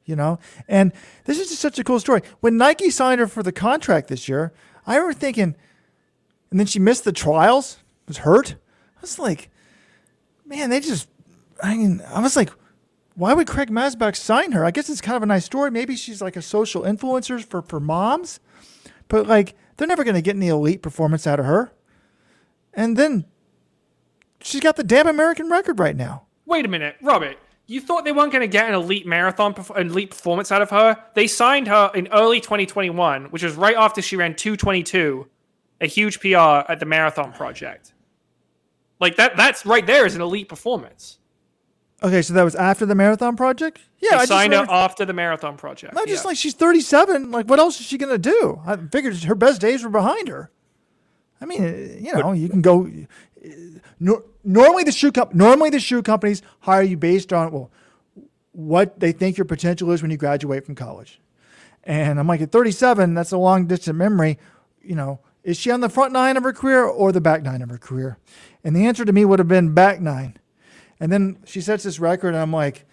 [0.04, 0.40] you know?
[0.68, 0.92] And
[1.24, 2.22] this is just such a cool story.
[2.42, 4.52] When Nike signed her for the contract this year,
[4.86, 5.56] I remember thinking,
[6.52, 8.56] and then she missed the trials, was hurt.
[8.98, 9.50] I was like,
[10.46, 11.08] man, they just,
[11.62, 12.50] I mean, I was like,
[13.16, 14.66] why would Craig Masback sign her?
[14.66, 15.72] I guess it's kind of a nice story.
[15.72, 18.42] Maybe she's like a social influencer for, for moms,
[19.08, 21.72] but like, they're never going to get any elite performance out of her.
[22.74, 23.26] And then
[24.42, 26.24] she's got the damn American record right now.
[26.46, 27.38] Wait a minute, Robert.
[27.66, 31.02] You thought they weren't going to get an elite marathon, elite performance out of her?
[31.14, 35.28] They signed her in early 2021, which was right after she ran 222,
[35.80, 37.94] a huge PR at the Marathon Project.
[39.00, 41.20] Like that, that's right there is an elite performance.
[42.04, 43.80] Okay, so that was after the Marathon Project.
[44.00, 45.94] Yeah, I signed up after the Marathon Project.
[45.94, 46.30] Not just yeah.
[46.30, 47.32] like she's 37.
[47.32, 48.62] Like, what else is she gonna do?
[48.66, 50.52] I figured her best days were behind her.
[51.40, 52.90] I mean, you know, you can go.
[54.00, 57.72] No, normally, the shoe comp- normally the shoe companies hire you based on well,
[58.52, 61.22] what they think your potential is when you graduate from college.
[61.84, 64.40] And I'm like, at 37, that's a long distance memory.
[64.82, 67.62] You know, is she on the front nine of her career or the back nine
[67.62, 68.18] of her career?
[68.64, 70.38] And the answer to me would have been back nine.
[71.04, 72.86] And then she sets this record, and I'm like,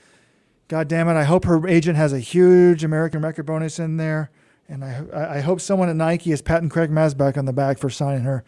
[0.66, 1.12] God damn it!
[1.12, 4.32] I hope her agent has a huge American record bonus in there,
[4.68, 7.88] and I I hope someone at Nike is patting Craig Masback on the back for
[7.88, 8.42] signing her,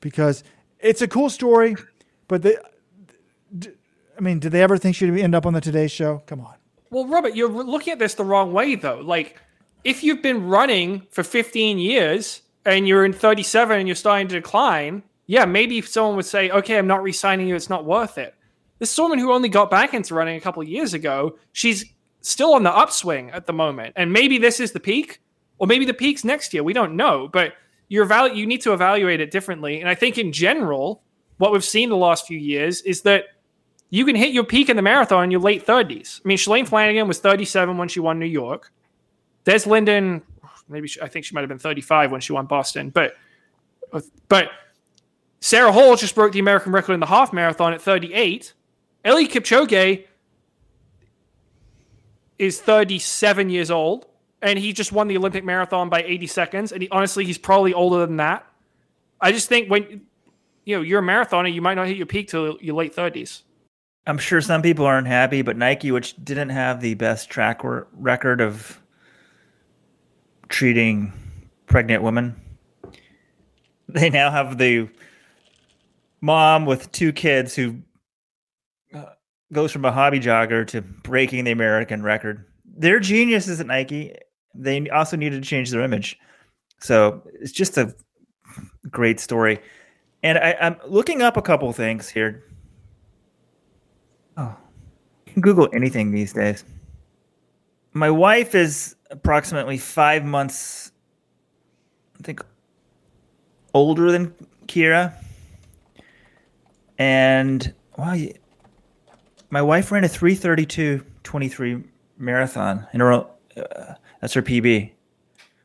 [0.00, 0.42] because
[0.80, 1.76] it's a cool story.
[2.26, 2.56] But they,
[4.16, 6.22] I mean, did they ever think she'd end up on the Today Show?
[6.26, 6.54] Come on.
[6.88, 9.00] Well, Robert, you're looking at this the wrong way, though.
[9.00, 9.38] Like,
[9.84, 14.36] if you've been running for 15 years and you're in 37 and you're starting to
[14.36, 17.56] decline, yeah, maybe someone would say, okay, I'm not re-signing you.
[17.56, 18.32] It's not worth it.
[18.78, 21.38] This is someone who only got back into running a couple years ago.
[21.52, 21.84] She's
[22.20, 25.20] still on the upswing at the moment, and maybe this is the peak,
[25.58, 26.62] or maybe the peak's next year.
[26.62, 27.54] We don't know, but
[27.88, 29.80] your value you need to evaluate it differently.
[29.80, 31.02] And I think in general,
[31.38, 33.24] what we've seen the last few years is that
[33.90, 36.20] you can hit your peak in the marathon in your late 30s.
[36.24, 38.72] I mean, Shalane Flanagan was 37 when she won New York.
[39.44, 40.22] There's Linden,
[40.68, 43.14] maybe she, I think she might have been 35 when she won Boston, but
[44.28, 44.50] but
[45.40, 48.52] Sara Hall just broke the American record in the half marathon at 38.
[49.06, 50.04] Eliud Kipchoge
[52.38, 54.06] is 37 years old,
[54.42, 56.72] and he just won the Olympic marathon by 80 seconds.
[56.72, 58.44] And he, honestly, he's probably older than that.
[59.20, 60.02] I just think when
[60.64, 63.42] you know you're a marathoner, you might not hit your peak till your late 30s.
[64.08, 68.40] I'm sure some people aren't happy, but Nike, which didn't have the best track record
[68.40, 68.80] of
[70.48, 71.12] treating
[71.66, 72.40] pregnant women,
[73.88, 74.88] they now have the
[76.20, 77.78] mom with two kids who
[79.52, 82.46] goes from a hobby jogger to breaking the American record.
[82.64, 84.14] They're geniuses at Nike.
[84.54, 86.18] They also needed to change their image.
[86.80, 87.94] So it's just a
[88.90, 89.60] great story.
[90.22, 92.42] And I, am looking up a couple things here.
[94.36, 94.54] Oh,
[95.26, 96.64] you can Google anything these days.
[97.92, 100.92] My wife is approximately five months,
[102.18, 102.44] I think,
[103.72, 104.34] older than
[104.66, 105.14] Keira.
[106.98, 108.14] And wow,
[109.50, 111.84] my wife ran a 332.23
[112.18, 113.24] marathon in her, uh,
[114.20, 114.90] that's her PB.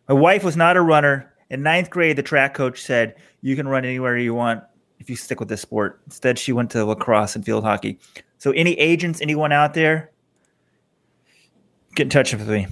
[0.07, 1.33] My wife was not a runner.
[1.49, 4.63] In ninth grade, the track coach said, You can run anywhere you want
[4.99, 6.01] if you stick with this sport.
[6.05, 7.99] Instead, she went to lacrosse and field hockey.
[8.37, 10.11] So, any agents, anyone out there,
[11.95, 12.67] get in touch with me.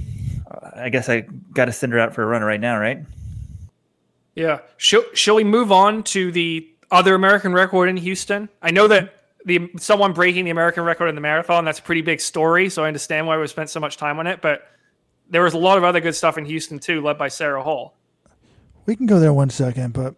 [0.75, 1.21] I guess I
[1.53, 3.05] got to send her out for a run right now, right?
[4.35, 4.59] Yeah.
[4.77, 8.49] Shall, shall we move on to the other American record in Houston?
[8.61, 12.01] I know that the someone breaking the American record in the marathon, that's a pretty
[12.01, 12.69] big story.
[12.69, 14.41] So I understand why we spent so much time on it.
[14.41, 14.63] But
[15.29, 17.95] there was a lot of other good stuff in Houston too, led by Sara Hall.
[18.85, 20.15] We can go there one second, but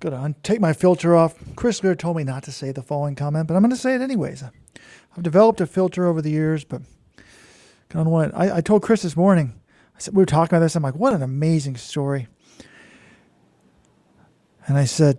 [0.00, 0.34] good on.
[0.42, 1.34] Take my filter off.
[1.56, 3.94] Chris Lear told me not to say the following comment, but I'm going to say
[3.94, 4.42] it anyways.
[4.42, 6.82] I've developed a filter over the years, but
[7.94, 8.34] I want.
[8.34, 9.54] I, I told Chris this morning.
[9.96, 10.76] I said we were talking about this.
[10.76, 12.28] I'm like, what an amazing story.
[14.66, 15.18] And I said,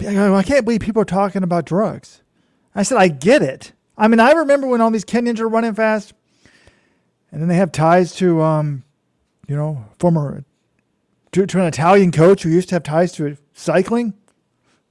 [0.00, 2.22] I can't believe people are talking about drugs.
[2.74, 3.72] I said, I get it.
[3.96, 6.12] I mean, I remember when all these Kenyans are running fast
[7.30, 8.84] and then they have ties to, um,
[9.48, 10.44] you know, former
[11.32, 14.14] to, to, an Italian coach who used to have ties to cycling.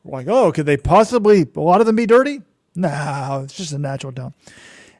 [0.03, 1.45] We're like, oh, could they possibly?
[1.55, 2.41] A lot of them be dirty?
[2.75, 4.35] No, it's just a natural dump.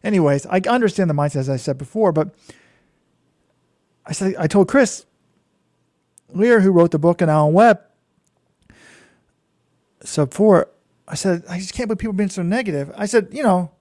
[0.03, 2.33] Anyways, I understand the mindset as I said before, but
[4.05, 5.05] I said I told Chris
[6.29, 7.81] Lear, who wrote the book, and Alan Webb,
[10.05, 10.69] sub four.
[11.07, 12.91] I said I just can't believe people being so negative.
[12.97, 13.71] I said, you know,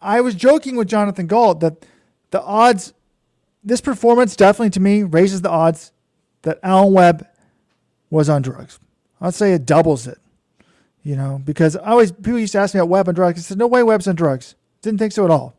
[0.00, 1.84] I was joking with Jonathan Gault that
[2.30, 2.92] the odds,
[3.64, 5.92] this performance definitely to me raises the odds
[6.42, 7.26] that Alan Webb
[8.10, 8.78] was on drugs.
[9.20, 10.18] I'd say it doubles it,
[11.02, 13.40] you know, because I always, people used to ask me about Webb on drugs.
[13.40, 14.54] I said, no way Webb's on drugs.
[14.82, 15.55] Didn't think so at all.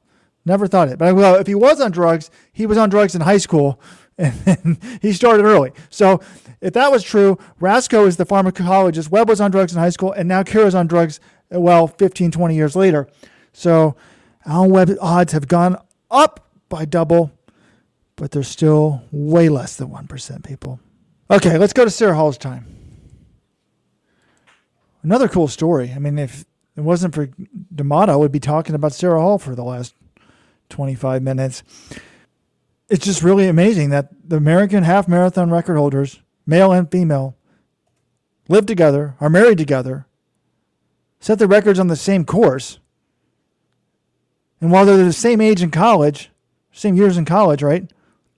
[0.48, 0.98] Never thought it.
[0.98, 3.82] But well, if he was on drugs, he was on drugs in high school
[4.18, 5.74] and he started early.
[5.90, 6.22] So
[6.62, 9.12] if that was true, Raczko is the pharmacologist.
[9.12, 11.20] Webb was on drugs in high school, and now Keira's on drugs,
[11.54, 13.10] uh, well, 15, 20 years later.
[13.52, 13.98] So
[14.46, 15.76] Alan odds have gone
[16.10, 17.34] up by double,
[18.16, 20.80] but they're still way less than 1% people.
[21.30, 22.66] Okay, let's go to Sara Hall's time.
[25.04, 25.92] Another cool story.
[25.94, 26.46] I mean, if
[26.78, 27.30] it wasn't for
[27.76, 29.94] D'Amato, we'd be talking about Sara Hall for the last
[30.70, 31.64] 25 minutes.
[32.90, 37.36] It's just really amazing that the American half marathon record holders, male and female,
[38.48, 40.06] live together, are married together,
[41.20, 42.80] set the records on the same course.
[44.62, 46.32] And while they're the same age in college,
[46.72, 47.92] same years in college, right?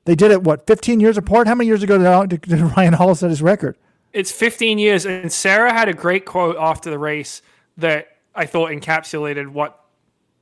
[0.06, 1.47] They did it, what, 15 years apart?
[1.47, 3.78] How many years ago did, did Ryan Hall set his record?
[4.12, 5.06] It's 15 years.
[5.06, 7.41] And Sara had a great quote after the race
[7.78, 9.80] that I thought encapsulated what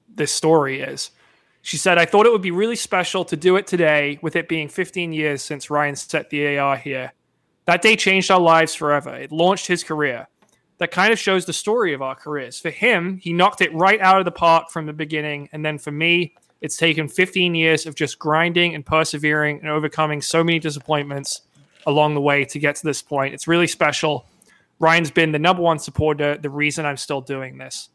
[0.08, 1.12] this story is.
[1.68, 4.48] She said, I thought it would be really special to do it today with it
[4.48, 7.12] being 15 years since Ryan set the AR here.
[7.66, 9.14] That day changed our lives forever.
[9.14, 10.30] It launched his career.
[10.78, 12.58] That kind of shows the story of our careers.
[12.58, 15.50] For him, he knocked it right out of the park from the beginning.
[15.52, 20.22] And then for me, it's taken 15 years of just grinding and persevering and overcoming
[20.22, 21.42] so many disappointments
[21.86, 23.34] along the way to get to this point.
[23.34, 24.26] It's really special.
[24.80, 27.90] Ryan's been the number one supporter, the reason I'm still doing this.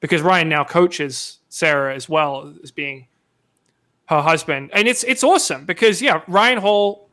[0.00, 3.06] Because Ryan now coaches Sara as well as being
[4.06, 4.70] her husband.
[4.72, 7.10] And it's it's awesome because yeah, Ryan Hall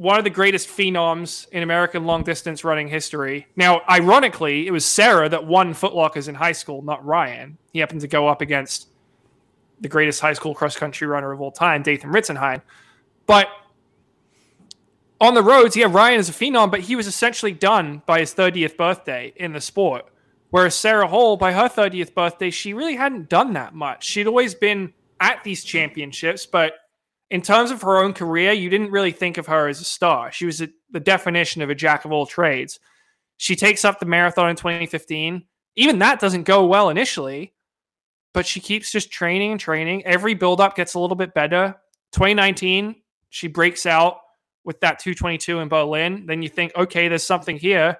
[0.00, 3.46] one of the greatest phenoms in American long distance running history.
[3.54, 7.58] Now, ironically, it was Sara that won Footlockers in high school, not Ryan.
[7.74, 8.88] He happened to go up against
[9.78, 12.62] the greatest high school cross country runner of all time, Dathan Ritzenhein.
[13.26, 13.48] But
[15.20, 18.34] on the roads, yeah, Ryan is a phenom, but he was essentially done by his
[18.34, 20.06] 30th birthday in the sport.
[20.50, 24.04] Whereas Sara Hall, by her 30th birthday, she really hadn't done that much.
[24.04, 26.74] She'd always been at these championships, but
[27.30, 30.32] in terms of her own career, you didn't really think of her as a star.
[30.32, 32.80] She was a, the definition of a jack of all trades.
[33.36, 35.44] She takes up the marathon in 2015.
[35.76, 37.54] Even that doesn't go well initially,
[38.34, 40.04] but she keeps just training and training.
[40.04, 41.76] Every buildup gets a little bit better.
[42.12, 42.96] 2019,
[43.28, 44.18] she breaks out
[44.64, 46.26] with that 222 in Berlin.
[46.26, 47.98] Then you think, okay, there's something here.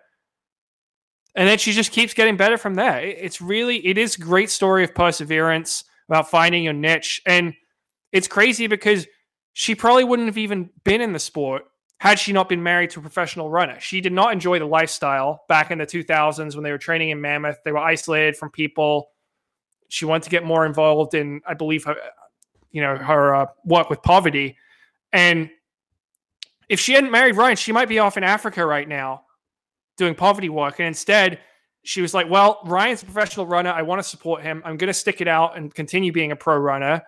[1.35, 3.01] And then she just keeps getting better from there.
[3.01, 7.23] It's really, it is great story of perseverance about finding your niche.
[7.25, 7.55] And
[8.13, 9.07] it's crazy because
[9.53, 11.65] she probably wouldn't have even been in the sport
[11.99, 13.79] had she not been married to a professional runner.
[13.79, 17.21] She did not enjoy the lifestyle back in the 2000s when they were training in
[17.21, 17.59] Mammoth.
[17.65, 19.11] They were isolated from people.
[19.89, 21.97] She wanted to get more involved in, I believe, her,
[22.71, 24.57] you know, her uh, work with poverty.
[25.13, 25.51] And
[26.69, 29.25] if she hadn't married Ryan, she might be off in Africa right now
[30.01, 30.81] doing poverty work.
[30.81, 31.39] And instead,
[31.85, 33.71] she was like, well, Ryan's a professional runner.
[33.71, 34.63] I want to support him.
[34.65, 37.03] I'm going to stick it out and continue being a pro runner.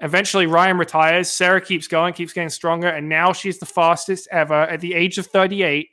[0.00, 1.28] Eventually, Ryan retires.
[1.28, 5.18] Sara keeps going, keeps getting stronger, and now she's the fastest ever at the age
[5.18, 5.88] of 38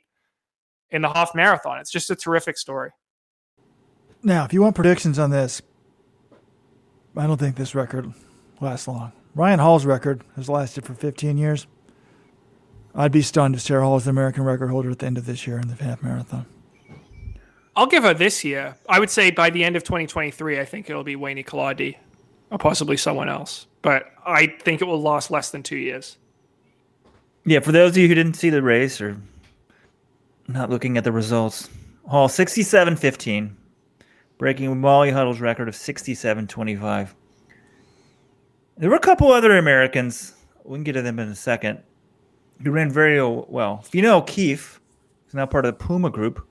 [0.90, 1.78] in the half marathon.
[1.78, 2.90] It's just a terrific story.
[4.22, 5.60] Now, if you want predictions on this,
[7.16, 8.12] I don't think this record
[8.60, 9.12] lasts long.
[9.34, 11.66] Ryan Hall's record has lasted for 15 years.
[12.94, 15.26] I'd be stunned if Sara Hall is the American record holder at the end of
[15.26, 16.46] this year in the half marathon.
[17.74, 18.76] I'll give her this year.
[18.88, 21.96] I would say by the end of 2023, I think it'll be Weini Kelati
[22.50, 23.66] or possibly someone else.
[23.80, 26.18] But I think it will last less than two years.
[27.44, 29.16] Yeah, for those of you who didn't see the race or
[30.46, 31.70] not looking at the results,
[32.06, 33.56] Hall 67 15,
[34.38, 37.14] breaking Molly Huddle's record of 67 25.
[38.76, 40.34] There were a couple other Americans.
[40.64, 41.82] We can get to them in a second.
[42.62, 43.82] Who ran very well.
[43.82, 44.80] Fiona O'Keeffe
[45.28, 46.46] is now part of the Puma group.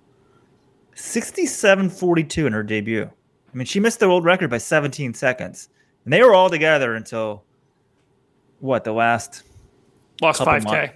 [0.95, 3.09] 67.42 in her debut.
[3.53, 5.69] I mean, she missed the world record by 17 seconds.
[6.03, 7.43] And they were all together until
[8.59, 9.43] what the last
[10.21, 10.93] lost five k.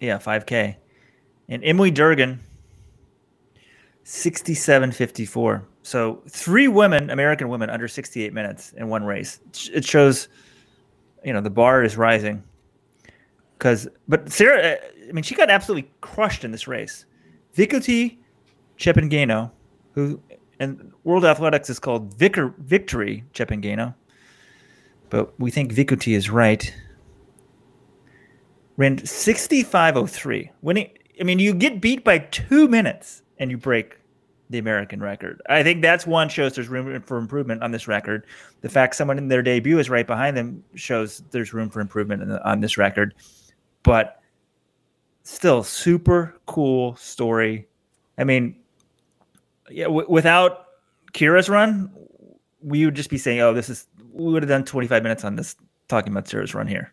[0.00, 0.78] Yeah, five k.
[1.48, 2.40] And Emily Durgin,
[4.04, 5.64] sixty-seven fifty-four.
[5.82, 9.40] So three women, American women, under sixty-eight minutes in one race.
[9.72, 10.28] It shows,
[11.24, 12.42] you know, the bar is rising.
[13.62, 14.76] Because, but Sarah, uh,
[15.08, 17.04] I mean, she got absolutely crushed in this race.
[17.56, 18.18] Vicoty
[18.76, 19.52] Chepngeno,
[19.94, 20.20] who
[20.58, 23.94] and World Athletics is called Vicar Victory Chepngeno
[25.12, 26.74] but we think Vicoty is right.
[28.78, 30.48] Ran 65.03.
[30.62, 30.88] Winning,
[31.20, 33.98] I mean, you get beat by two minutes and you break
[34.48, 35.42] the American record.
[35.50, 38.24] I think that's one shows there's room for improvement on this record.
[38.62, 42.40] The fact someone in their debut is right behind them shows there's room for improvement
[42.42, 43.12] on this record.
[43.82, 44.20] But
[45.22, 47.68] still, super cool story.
[48.18, 48.56] I mean,
[49.70, 50.66] yeah, w- without
[51.12, 51.90] Keira's run,
[52.62, 55.36] we would just be saying, "Oh, this is we would have done 25 minutes on
[55.36, 55.56] this
[55.88, 56.92] talking about Sara's run here.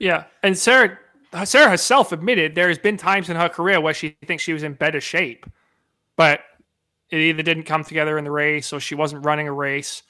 [0.00, 0.98] Yeah, and Sara
[1.44, 4.62] Sara herself admitted there has been times in her career where she thinks she was
[4.62, 5.46] in better shape,
[6.16, 6.40] but
[7.10, 10.02] it either didn't come together in the race or she wasn't running a race.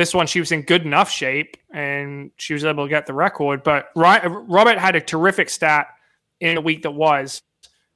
[0.00, 3.12] This one, she was in good enough shape and she was able to get the
[3.12, 3.62] record.
[3.62, 5.88] But Robert had a terrific stat
[6.40, 7.42] in a week that was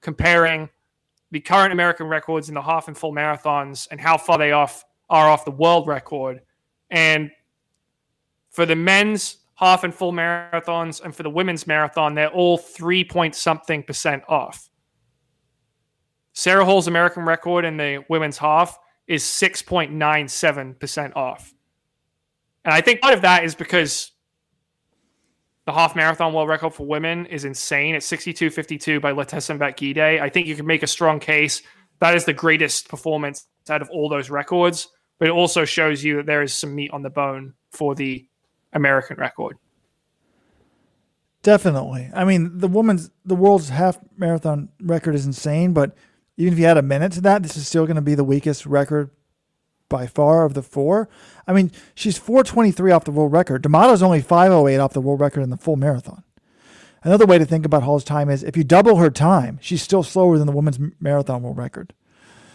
[0.02, 0.68] comparing
[1.30, 4.84] the current American records in the half and full marathons and how far they off
[5.08, 6.42] are off the world record.
[6.90, 7.30] And
[8.50, 13.02] for the men's half and full marathons and for the women's marathon, they're all three
[13.02, 14.68] point something percent off.
[16.34, 21.54] Sara Hall's American record in the women's half is 6.97% off.
[22.64, 24.12] And I think part of that is because
[25.66, 27.94] the half marathon world record for women is insane.
[27.94, 30.20] It's 62.52 by Letesenbet Gidey.
[30.20, 31.62] I think you can make a strong case
[32.00, 34.88] that is the greatest performance out of all those records,
[35.18, 38.26] but it also shows you that there is some meat on the bone for the
[38.72, 39.56] American record.
[41.42, 42.10] Definitely.
[42.14, 45.96] I mean, the woman's the world's half marathon record is insane, but
[46.36, 48.24] even if you add a minute to that, this is still going to be the
[48.24, 49.10] weakest record
[49.88, 51.08] by far of the four.
[51.46, 53.62] I mean, she's 423 off the world record.
[53.62, 56.22] D'Amato's only 508 off the world record in the full marathon.
[57.02, 60.02] Another way to think about Hall's time is if you double her time, she's still
[60.02, 61.92] slower than the women's marathon world record.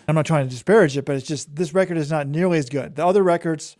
[0.07, 2.67] I'm not trying to disparage it, but it's just this record is not nearly as
[2.67, 2.95] good.
[2.95, 3.77] The other records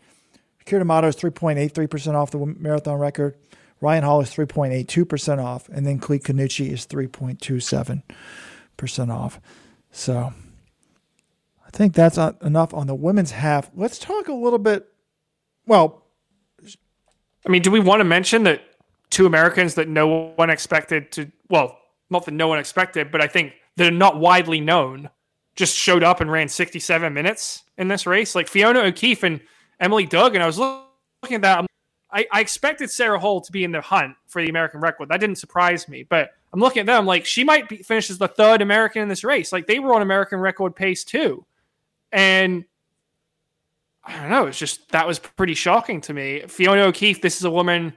[0.64, 3.36] Keira D'Amato is 3.83% off the marathon record.
[3.80, 9.40] Ryan Hall is 3.82% off, and then Khalid Khannouchi is 3.27% off.
[9.90, 10.34] So
[11.72, 13.70] I think that's enough on the women's half.
[13.76, 14.88] Let's talk a little bit.
[15.66, 16.04] Well,
[17.46, 18.62] I mean, do we want to mention that
[19.10, 21.78] two Americans that no one expected to, well,
[22.10, 25.10] not that no one expected, but I think that are not widely known
[25.54, 28.34] just showed up and ran 67 minutes in this race?
[28.34, 29.40] Like Fiona O'Keeffe and
[29.78, 30.42] Emily Durgin.
[30.42, 31.66] I was looking at that.
[32.12, 35.08] I, I expected Sara Hall to be in the hunt for the American record.
[35.08, 38.18] That didn't surprise me, but I'm looking at them like she might be, finish as
[38.18, 39.52] the third American in this race.
[39.52, 41.46] Like they were on American record pace too.
[42.12, 42.64] And
[44.04, 46.42] I don't know, it's just that was pretty shocking to me.
[46.48, 47.92] Fiona O'Keeffe, this is a woman.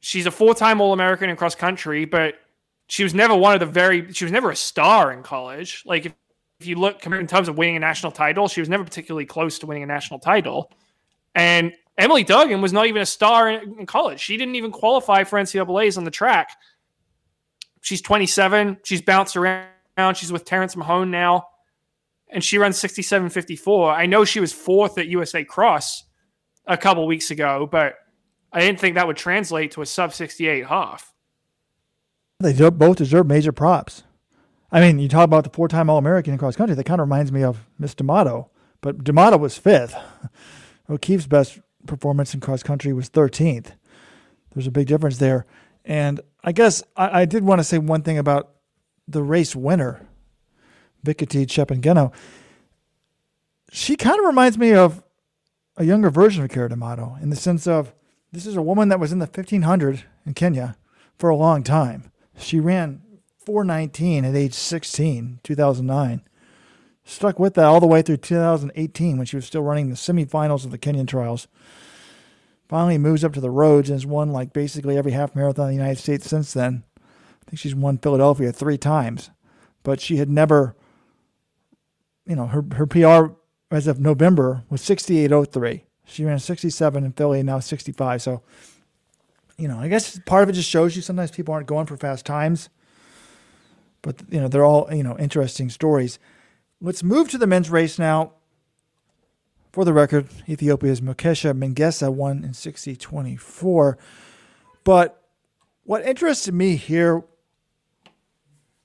[0.00, 2.34] She's a four time All American in cross country, but
[2.86, 5.82] she was never one of the very, she was never a star in college.
[5.86, 6.14] Like if,
[6.60, 9.58] if you look in terms of winning a national title, she was never particularly close
[9.60, 10.70] to winning a national title.
[11.34, 14.20] And Emily Durgin was not even a star in, in college.
[14.20, 16.50] She didn't even qualify for NCAA's on the track.
[17.80, 18.78] She's 27.
[18.84, 19.68] She's bounced around.
[20.14, 21.46] She's with Terrence Mahon now,
[22.34, 23.94] and she runs 67.54.
[23.94, 26.04] I know she was fourth at USA Cross
[26.66, 27.94] a couple weeks ago, but
[28.52, 31.14] I didn't think that would translate to a sub 68 half.
[32.40, 34.02] They both deserve major props.
[34.72, 36.74] I mean, you talk about the four-time All-American in cross country.
[36.74, 39.94] That kind of reminds me of Miss D'Amato, but D'Amato was fifth.
[40.90, 43.72] O'Keeffe's best performance in cross country was 13th.
[44.52, 45.46] There's a big difference there.
[45.84, 48.50] And I guess I, I did want to say one thing about
[49.06, 50.04] the race winner,
[51.04, 52.12] Vicoty Chepngeno.
[53.70, 55.02] She kind of reminds me of
[55.76, 57.92] a younger version of Keira D'Amato in the sense of
[58.32, 60.76] this is a woman that was in the 1500 in Kenya
[61.18, 62.10] for a long time.
[62.36, 63.02] She ran
[63.38, 66.22] 419 at age 16, 2009
[67.04, 70.64] stuck with that all the way through 2018 when she was still running the semifinals
[70.64, 71.46] of the Kenyan trials.
[72.68, 75.76] Finally moves up to the roads and has won like basically every half marathon in
[75.76, 76.82] the United States since then.
[76.96, 79.30] I think she's won Philadelphia three times,
[79.82, 80.74] but she had never,
[82.26, 83.34] you know, her, her PR
[83.70, 85.82] as of November was 68.03.
[86.06, 88.22] She ran 67 in Philly, and now 65.
[88.22, 88.42] So,
[89.56, 91.96] you know, I guess part of it just shows you sometimes people aren't going for
[91.96, 92.68] fast times,
[94.02, 96.18] but, you know, they're all, you know, interesting stories.
[96.80, 98.32] Let's move to the men's race now.
[99.72, 103.96] For the record, Ethiopia's Milkesa Mengesha won in 60-24.
[104.84, 105.20] But
[105.82, 107.24] what interested me here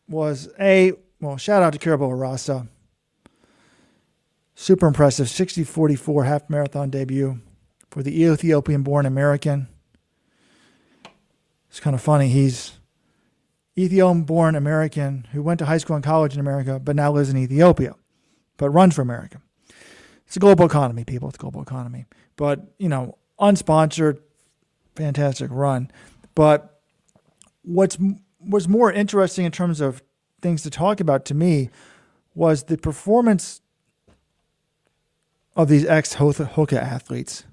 [0.07, 2.67] was a well, shout out to Kirubel Erassa.
[4.61, 7.39] Super impressive 60-44 half marathon debut
[7.89, 9.69] for the Ethiopian born American.
[11.69, 12.27] It's kind of funny.
[12.27, 12.77] He's
[13.77, 17.29] Ethiopian born American who went to high school and college in America, but now lives
[17.29, 17.95] in Ethiopia,
[18.57, 19.41] but runs for America.
[20.27, 21.29] It's a global economy, people.
[21.29, 22.03] It's a global economy.
[22.35, 24.19] But, you know, unsponsored,
[24.93, 25.89] fantastic run.
[26.35, 26.81] But
[27.61, 27.97] what's
[28.41, 30.03] was more interesting in terms of
[30.41, 31.69] things to talk about to me
[32.35, 33.61] was the performance
[35.55, 37.43] of these ex Hoka athletes.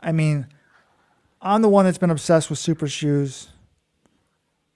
[0.00, 0.46] I mean,
[1.42, 3.48] I'm the one that's been obsessed with super shoes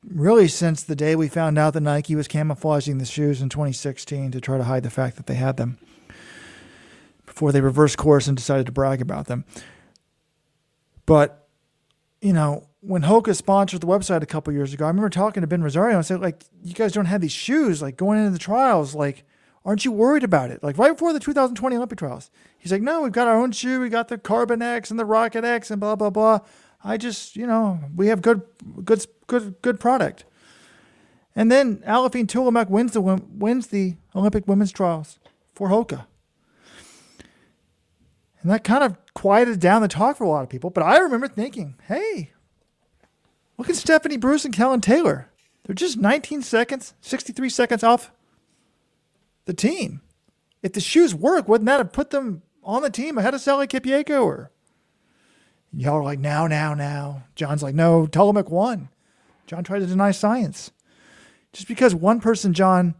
[0.07, 4.33] really since the day we found out that Nike was camouflaging the shoes in 2016
[4.33, 5.79] to try to hide the fact that they had them
[7.27, 9.45] before they reversed course and decided to brag about them.
[11.07, 11.49] But,
[12.20, 15.47] you know, when Hoka sponsored the website a couple years ago, I remember talking to
[15.47, 18.39] Ben Rosario and said, like, you guys don't have these shoes, like going into the
[18.39, 19.25] trials, like,
[19.64, 20.62] aren't you worried about it?
[20.62, 22.30] Like right before the 2020 Olympic trials.
[22.58, 23.80] He's like, no, we've got our own shoe.
[23.80, 26.40] We got the Carbon X and the Rocket X and blah, blah, blah.
[26.82, 28.42] I just, you know, we have good,
[28.84, 30.24] good, good, good product.
[31.34, 35.18] And then Aliphine Tuliamuk wins the wins the Olympic women's trials
[35.54, 36.06] for Hoka.
[38.40, 40.70] And that kind of quieted down the talk for a lot of people.
[40.70, 42.32] But I remember thinking, hey,
[43.56, 45.30] look at Stephanie Bruce and Kellyn Taylor.
[45.64, 48.12] They're just 19 seconds, 63 seconds off
[49.45, 50.01] the team.
[50.62, 53.66] If the shoes work, wouldn't that have put them on the team ahead of Sally
[53.66, 54.51] Kipyego or
[55.76, 57.24] Y'all are like, now, now, now.
[57.34, 58.90] John's like, no, Tuliamuk won.
[59.47, 60.70] John tried to deny science.
[61.53, 62.95] Just because one person, John,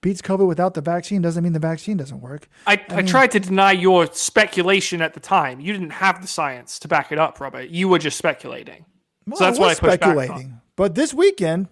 [0.00, 2.48] beats COVID without the vaccine doesn't mean the vaccine doesn't work.
[2.66, 5.60] I, I, I mean, tried to deny your speculation at the time.
[5.60, 7.70] You didn't have the science to back it up, Robert.
[7.70, 8.84] You were just speculating.
[9.26, 10.36] Well, so that's what I pushed speculating.
[10.36, 10.60] back on.
[10.76, 11.68] But this weekend,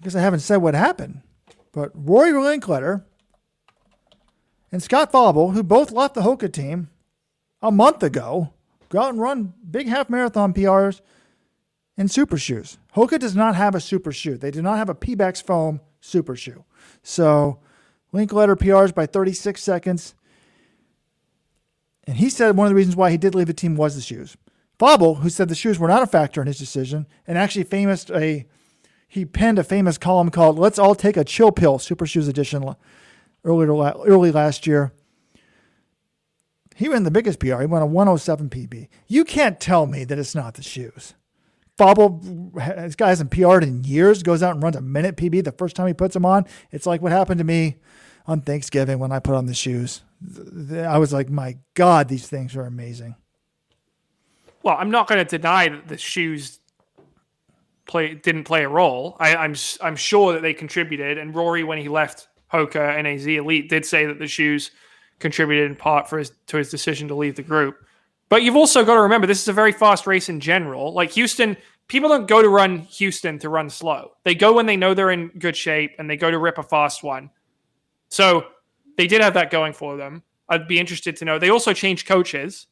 [0.00, 1.20] I guess I haven't said what happened,
[1.74, 3.04] but Rory Linkletter
[4.72, 6.88] and Scott Fauble, who both left the Hoka team
[7.60, 8.54] a month ago,
[8.94, 11.00] Go out and run big half marathon PRs
[11.96, 12.78] in super shoes.
[12.94, 14.36] Hoka does not have a super shoe.
[14.36, 16.64] They do not have a Pebax foam super shoe.
[17.02, 17.58] So
[18.12, 20.14] Linkletter PRs by 36 seconds.
[22.04, 24.00] And he said one of the reasons why he did leave the team was the
[24.00, 24.36] shoes.
[24.78, 28.08] Fauble, who said the shoes were not a factor in his decision, and actually famous
[28.10, 28.46] a
[29.14, 32.74] he penned a famous column called "Let's All Take a Chill Pill" Super Shoes Edition
[33.44, 34.92] earlier early last year.
[36.74, 37.60] He ran the biggest PR.
[37.60, 38.88] He won a 107 PB.
[39.06, 41.14] You can't tell me that it's not the shoes.
[41.78, 42.20] Fauble,
[42.56, 45.76] this guy hasn't PR'd in years, goes out and runs a minute PB the first
[45.76, 46.44] time he puts them on.
[46.72, 47.76] It's like what happened to me
[48.26, 50.02] on Thanksgiving when I put on the shoes.
[50.72, 53.14] I was like, my God, these things are amazing.
[54.64, 56.58] Well, I'm not going to deny that the shoes
[57.86, 59.16] play didn't play a role.
[59.20, 63.26] I, I'm I'm sure that they contributed, and Rory, when he left Hoka and AZ
[63.26, 64.70] Elite, did say that the shoes
[65.18, 67.84] contributed in part for his to his decision to leave the group.
[68.28, 70.92] But you've also got to remember this is a very fast race in general.
[70.92, 71.56] Like Houston,
[71.88, 74.12] people don't go to run Houston to run slow.
[74.24, 76.62] They go when they know they're in good shape and they go to rip a
[76.62, 77.30] fast one.
[78.08, 78.46] So
[78.96, 80.22] they did have that going for them.
[80.48, 81.38] I'd be interested to know.
[81.38, 82.66] They also changed coaches.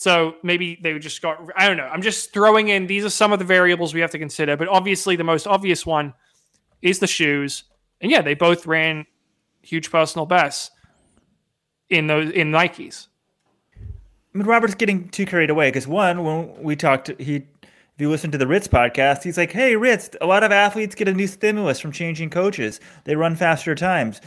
[0.00, 1.84] So maybe they just got, I don't know.
[1.84, 4.56] I'm just throwing in, these are some of the variables we have to consider.
[4.56, 6.14] But obviously, the most obvious one
[6.80, 7.64] is the shoes.
[8.00, 9.04] And yeah, they both ran
[9.60, 10.70] huge personal bests
[11.90, 13.08] in those in Nikes.
[13.76, 17.44] I mean, Robert's getting too carried away because one, when we talked, he if
[17.98, 21.08] you listen to the Ritz podcast, he's like, "Hey, Ritz, a lot of athletes get
[21.08, 22.80] a new stimulus from changing coaches.
[23.04, 24.22] They run faster times.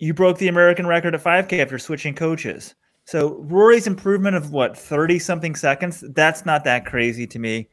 [0.00, 2.74] You broke the American record at 5K after switching coaches.
[3.08, 7.70] So Rory's improvement of what 30 something seconds, that's not that crazy to me.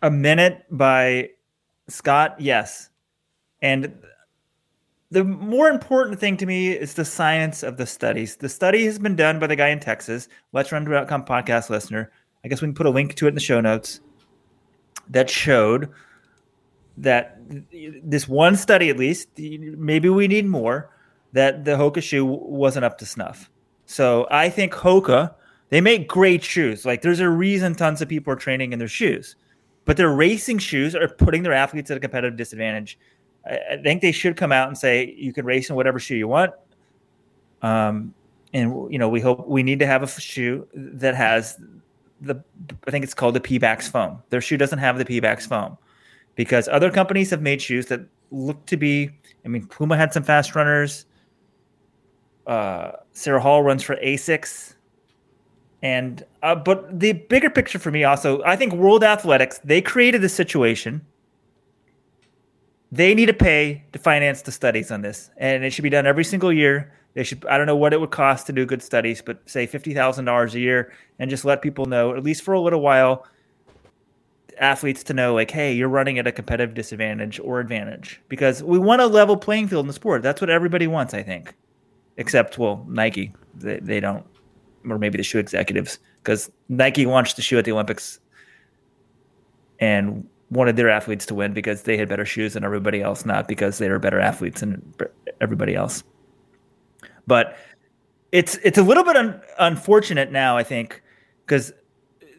[0.00, 1.28] A minute by
[1.88, 2.88] Scott, yes.
[3.60, 3.92] And
[5.10, 8.36] the more important thing to me is the science of the studies.
[8.36, 12.10] The study has been done by the guy in Texas, Let's Run Come podcast listener.
[12.46, 14.00] I guess we can put a link to it in the show notes
[15.10, 15.90] that showed
[16.96, 17.38] that
[18.02, 20.96] this one study, at least, maybe we need more,
[21.34, 23.50] that the Hoka shoe wasn't up to snuff.
[23.92, 25.34] So I think Hoka,
[25.68, 26.86] they make great shoes.
[26.86, 29.36] Like there's a reason tons of people are training in their shoes,
[29.84, 32.98] but their racing shoes are putting their athletes at a competitive disadvantage.
[33.44, 36.28] I, think they should come out and say you can race in whatever shoe you
[36.28, 36.52] want.
[37.60, 38.14] Um,
[38.54, 41.58] and you know, we hope we need to have a shoe that has
[42.20, 42.42] the
[42.86, 44.22] I think it's called the Pebax foam.
[44.30, 45.76] Their shoe doesn't have the Pebax foam
[46.34, 49.10] because other companies have made shoes that look to be.
[49.44, 51.04] I mean, Puma had some fast runners.
[52.46, 54.74] Uh, Sara Hall runs for Asics,
[55.82, 60.22] and uh, but the bigger picture for me also, I think World Athletics they created
[60.22, 61.06] the situation
[62.92, 66.06] they need to pay to finance the studies on this, and it should be done
[66.06, 66.92] every single year.
[67.14, 67.44] They should.
[67.46, 70.26] I don't know what it would cost to do good studies, but say fifty thousand
[70.26, 73.26] dollars a year, and just let people know, at least for a little while,
[74.58, 78.78] athletes to know, like, hey, you're running at a competitive disadvantage or advantage, because we
[78.78, 80.22] want a level playing field in the sport.
[80.22, 81.54] That's what everybody wants, I think,
[82.16, 83.34] except well, Nike.
[83.54, 84.24] They, they don't,
[84.88, 88.18] or maybe the shoe executives, because Nike launched the shoe at the Olympics,
[89.78, 93.48] and wanted their athletes to win because they had better shoes than everybody else, not
[93.48, 94.94] because they were better athletes than
[95.40, 96.04] everybody else.
[97.26, 97.56] But
[98.32, 101.02] it's it's a little bit un- unfortunate now, I think,
[101.44, 101.72] because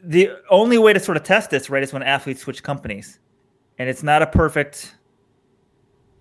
[0.04, 3.20] the only way to sort of test this right is when athletes switch companies,
[3.78, 4.96] and it's not a perfect,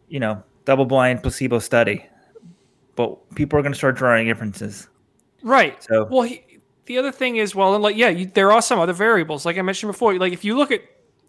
[0.08, 2.06] you know, double blind placebo study.
[2.94, 4.88] But people are going to start drawing inferences.
[5.42, 5.82] Right.
[5.82, 6.22] So well.
[6.22, 6.44] He,
[6.86, 9.46] the other thing is, well, like, yeah, you, there are some other variables.
[9.46, 10.82] Like I mentioned before, like if you look at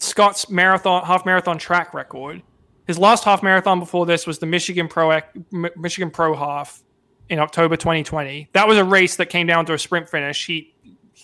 [0.03, 2.41] Scott's marathon half marathon track record.
[2.85, 5.19] His last half marathon before this was the Michigan Pro
[5.51, 6.83] Michigan Pro half
[7.29, 8.49] in October 2020.
[8.51, 10.45] That was a race that came down to a sprint finish.
[10.45, 10.75] He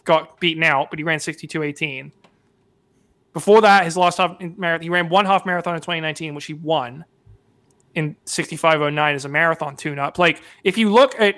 [0.06, 2.12] got beaten out, but he ran 62.18.
[3.34, 6.54] Before that, his last half marathon, he ran one half marathon in 2019, which he
[6.54, 7.04] won
[8.00, 10.18] in 65.09 as a marathon tune-up.
[10.18, 11.36] Like if you look at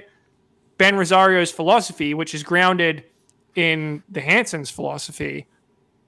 [0.77, 3.03] Ben Rosario's philosophy, which is grounded
[3.55, 5.47] in the Hanson's philosophy,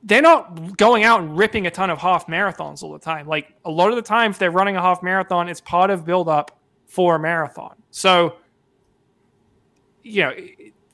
[0.04, 3.28] they're not going out and ripping a ton of half marathons all the time.
[3.28, 6.06] Like a lot of the time, if they're running a half marathon, it's part of
[6.06, 7.76] build up for a marathon.
[7.92, 8.36] So,
[10.04, 10.36] you know,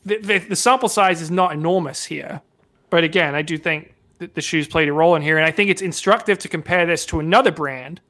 [0.05, 2.41] the, the, the sample size is not enormous here.
[2.89, 5.37] But again, I do think that the shoes played a role in here.
[5.37, 8.01] And I think it's instructive to compare this to another brand,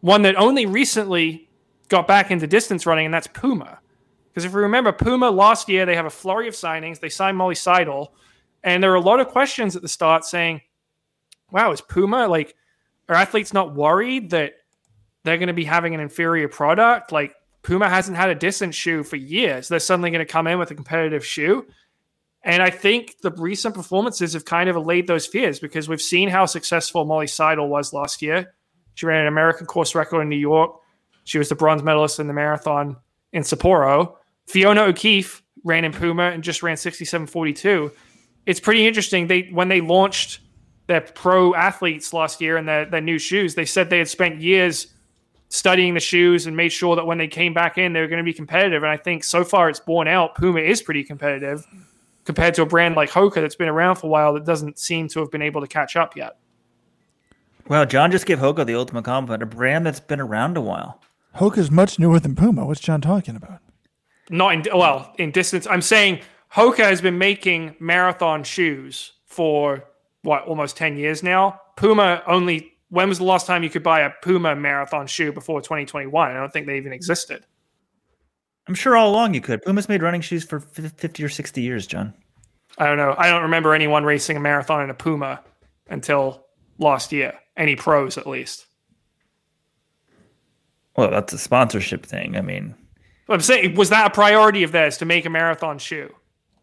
[0.00, 1.48] one that only recently
[1.88, 3.80] got back into distance running, and that's Puma.
[4.28, 7.00] Because if you remember, Puma last year, they have a flurry of signings.
[7.00, 8.12] They signed Molly Seidel
[8.62, 10.62] and there were a lot of questions at the start saying,
[11.50, 12.54] wow, is Puma like,
[13.08, 14.54] are athletes not worried that
[15.24, 17.12] they're going to be having an inferior product?
[17.12, 19.68] Like, Puma hasn't had a distance shoe for years.
[19.68, 21.66] They're suddenly going to come in with a competitive shoe.
[22.42, 26.28] And I think the recent performances have kind of allayed those fears because we've seen
[26.28, 28.54] how successful Molly Seidel was last year.
[28.98, 30.74] She ran an American course record in New York.
[31.24, 32.96] She was the bronze medalist in the marathon
[33.32, 34.16] in Sapporo.
[34.46, 37.92] Fiona O'Keeffe ran in Puma and just ran 67.42
[38.48, 39.26] it's pretty interesting.
[39.26, 40.40] They when they launched
[40.86, 44.40] their pro athletes last year and their, their new shoes, they said they had spent
[44.40, 44.94] years
[45.50, 48.18] studying the shoes and made sure that when they came back in, they were going
[48.18, 48.82] to be competitive.
[48.82, 50.34] And I think so far it's borne out.
[50.34, 51.66] Puma is pretty competitive
[52.24, 55.08] compared to a brand like Hoka that's been around for a while that doesn't seem
[55.08, 56.38] to have been able to catch up yet.
[57.68, 61.02] Well, John just gave Hoka the ultimate compliment, a brand that's been around a while.
[61.36, 62.64] Hoka is much newer than Puma.
[62.64, 63.60] What's John talking about?
[64.30, 65.66] Not in well in distance.
[65.66, 66.20] I'm saying
[66.52, 69.84] Hoka has been making marathon shoes for
[70.22, 71.60] what almost ten years now.
[71.76, 72.72] Puma only.
[72.90, 76.30] When was the last time you could buy a Puma marathon shoe before 2021?
[76.30, 77.44] I don't think they even existed.
[78.66, 79.62] I'm sure all along you could.
[79.62, 82.14] Puma's made running shoes for 50 or 60 years, John.
[82.78, 83.14] I don't know.
[83.18, 85.42] I don't remember anyone racing a marathon in a Puma
[85.90, 86.46] until
[86.78, 87.34] last year.
[87.56, 88.66] Any pros, at least.
[90.96, 92.36] Well, that's a sponsorship thing.
[92.36, 92.74] I mean,
[93.28, 96.14] I'm saying, was that a priority of theirs to make a marathon shoe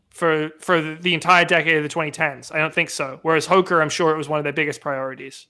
[0.10, 2.54] for for the entire decade of the 2010s?
[2.54, 3.20] I don't think so.
[3.22, 5.48] Whereas Hoka, I'm sure it was one of their biggest priorities.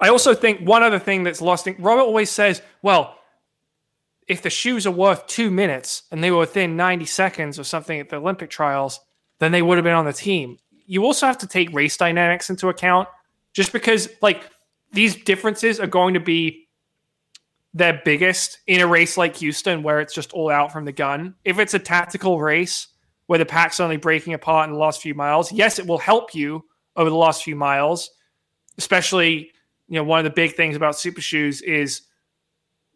[0.00, 1.66] I also think one other thing that's lost.
[1.66, 3.16] In, Robert always says, "Well,
[4.28, 7.98] if the shoes are worth two minutes and they were within 90 seconds or something
[7.98, 9.00] at the Olympic trials,
[9.40, 12.50] then they would have been on the team." You also have to take race dynamics
[12.50, 13.08] into account,
[13.52, 14.48] just because like
[14.92, 16.68] these differences are going to be
[17.72, 21.34] their biggest in a race like Houston, where it's just all out from the gun.
[21.44, 22.88] If it's a tactical race
[23.26, 26.34] where the pack's only breaking apart in the last few miles, yes, it will help
[26.34, 26.64] you
[26.96, 28.10] over the last few miles.
[28.76, 29.50] Especially,
[29.88, 32.02] you know, one of the big things about super shoes is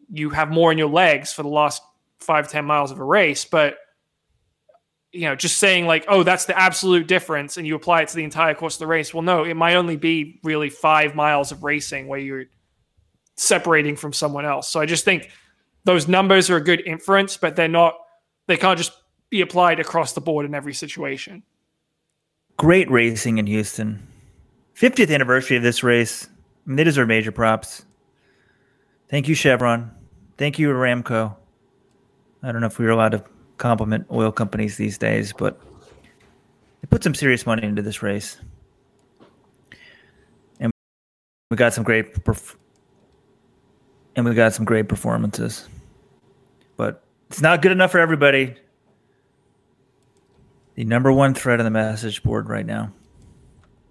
[0.09, 1.81] you have more in your legs for the last
[2.19, 3.45] five, 10 miles of a race.
[3.45, 3.77] But,
[5.15, 8.15] you know, just saying like, oh, that's the absolute difference and you apply it to
[8.15, 9.13] the entire course of the race.
[9.13, 12.45] Well, no, it might only be really five miles of racing where you're
[13.35, 14.69] separating from someone else.
[14.69, 15.29] So I just think
[15.85, 17.95] those numbers are a good inference, but they're not,
[18.47, 18.91] they can't just
[19.29, 21.43] be applied across the board in every situation.
[22.57, 24.05] Great racing in Houston.
[24.75, 26.25] 50th anniversary of this race.
[26.25, 27.85] I mean, they deserve major props.
[29.09, 29.91] Thank you, Chevron.
[30.37, 31.35] Thank you, Aramco.
[32.43, 33.23] I don't know if we are allowed to
[33.57, 35.59] compliment oil companies these days, but
[36.81, 38.37] they put some serious money into this race.
[40.59, 40.71] And
[41.49, 42.55] we got some great perf-
[44.15, 45.67] and we got some great performances.
[46.77, 48.55] But it's not good enough for everybody.
[50.75, 52.91] The number one thread on the message board right now.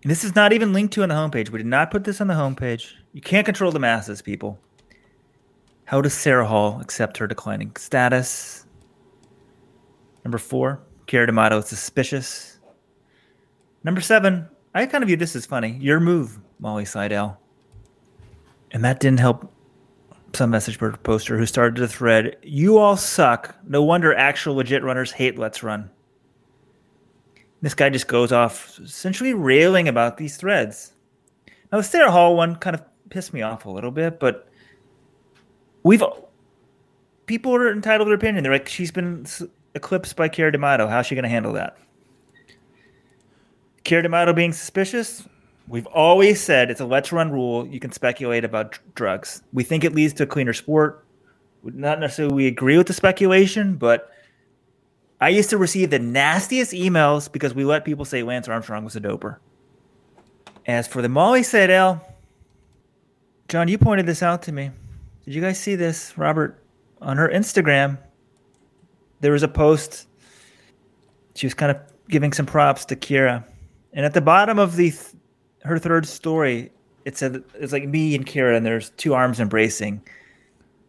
[0.02, 1.48] And this is not even linked to on the homepage.
[1.48, 2.92] We did not put this on the homepage.
[3.14, 4.58] You can't control the masses, people.
[5.86, 8.63] How does Sara Hall accept her declining status?
[10.24, 12.58] Number four, Keira D'Amato is suspicious.
[13.84, 15.76] Number seven, I kind of view this as funny.
[15.80, 17.38] Your move, Molly Seidel.
[18.70, 19.52] And that didn't help
[20.34, 22.36] some message board poster who started the thread.
[22.42, 23.54] You all suck.
[23.66, 25.90] No wonder actual legit runners hate Let's Run.
[27.60, 30.92] This guy just goes off, essentially railing about these threads.
[31.70, 34.48] Now, the Sara Hall one kind of pissed me off a little bit, but
[35.82, 36.02] we've
[37.26, 38.42] people are entitled to their opinion.
[38.42, 39.24] They're like, she's been
[39.74, 40.88] eclipsed by Keira D'Amato.
[40.88, 41.76] How's she going to handle that?
[43.84, 45.26] Keira D'Amato being suspicious,
[45.66, 47.66] We've always said it's a let's run rule.
[47.66, 49.42] You can speculate about drugs.
[49.52, 51.06] We think it leads to a cleaner sport.
[51.62, 54.10] Not necessarily we agree with the speculation, but
[55.22, 58.94] I used to receive the nastiest emails because we let people say Lance Armstrong was
[58.94, 59.38] a doper.
[60.66, 62.06] As for the Molly Seidel,
[63.48, 64.70] John, you pointed this out to me.
[65.24, 66.62] Did you guys see this, Robert?
[67.00, 67.98] On her Instagram,
[69.24, 70.06] there was a post.
[71.34, 71.78] She was kind of
[72.10, 73.42] giving some props to Keira,
[73.94, 75.14] And at the bottom of the th-
[75.62, 76.70] her third story,
[77.06, 80.02] it said it's like me and Keira, and there's two arms embracing.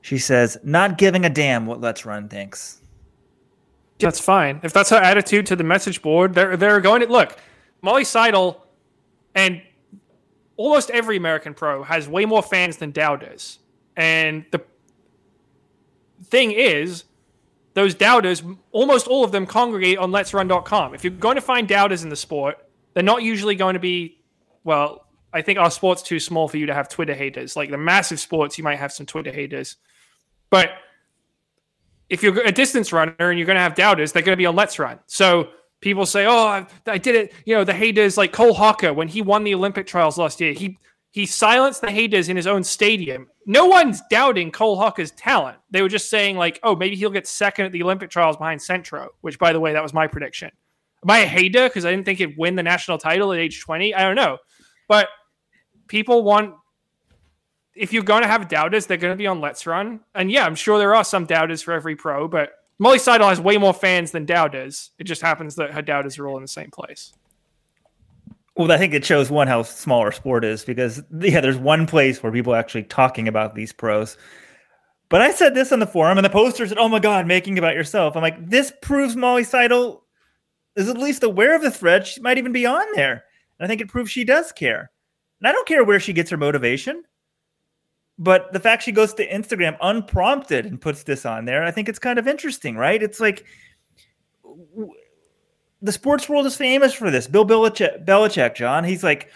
[0.02, 2.82] She says, "Not giving a damn what Let's Run thinks."
[4.00, 4.60] That's fine.
[4.64, 7.38] If that's her attitude to the message board, they're they're going to look.
[7.82, 8.68] Molly Seidel
[9.34, 9.62] and
[10.58, 13.60] almost every American pro has way more fans than Dow does.
[13.96, 14.62] And the
[16.26, 17.06] thing is,
[17.76, 20.96] those doubters, almost all of them congregate on Let'sRun.com.
[20.96, 22.58] If you're going to find doubters in the sport,
[22.94, 24.18] they're not usually going to be
[24.64, 27.56] well, I think our sport's too small for you to have Twitter haters.
[27.56, 29.76] Like the massive sports, you might have some Twitter haters.
[30.50, 30.72] But
[32.10, 34.46] if you're a distance runner and you're going to have doubters, they're going to be
[34.46, 35.00] on Let's Run.
[35.06, 35.50] So
[35.82, 39.08] people say, "Oh, I, I, did it." You know, the haters like Cole Hocker when
[39.08, 40.54] he won the Olympic trials last year.
[40.54, 40.80] He
[41.16, 43.30] he silenced the haters in his own stadium.
[43.46, 45.58] No one's doubting Cole Hocker's talent.
[45.72, 48.62] They were just saying like, "Oh, maybe he'll get second at the Olympic trials behind
[48.62, 50.52] Centro," which, by the way, that was my prediction.
[51.06, 53.62] Am I a hater because I didn't think he'd win the national title at age
[53.62, 53.96] 20?
[53.96, 54.40] I don't know.
[54.90, 55.08] But
[55.88, 56.54] people want
[57.76, 60.02] if you're going to have doubters, they're going to be on Let's Run.
[60.16, 63.40] And yeah, I'm sure there are some doubters for every pro, but Molly Seidel has
[63.40, 64.92] way more fans than doubters.
[65.00, 67.14] It just happens that her Dowders are all in the same place.
[68.56, 71.86] Well, I think it shows one how small our sport is because yeah, there's one
[71.86, 74.18] place where people are actually talking about these pros.
[75.10, 77.58] But I said this on the forum, and the poster said, "Oh my God, making
[77.58, 80.04] about yourself." I'm like, this proves Molly Seidel
[80.76, 82.08] is at least aware of the thread.
[82.08, 83.24] She might even be on there,
[83.60, 84.90] and I think it proves she does care.
[85.40, 87.04] And I don't care where she gets her motivation,
[88.18, 91.90] but the fact she goes to Instagram unprompted and puts this on there, I think
[91.90, 93.04] it's kind of interesting, right?
[93.04, 93.46] It's like
[95.82, 97.28] the sports world is famous for this.
[97.28, 99.32] Bill Belichick, Belichick, John, he's like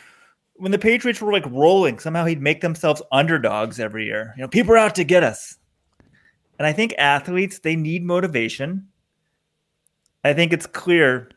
[0.60, 4.34] when the Patriots were like rolling, somehow he'd make themselves underdogs every year.
[4.36, 5.58] You know, people are out to get us.
[6.58, 8.90] And I think athletes, they need motivation.
[10.26, 11.30] I think it's clear.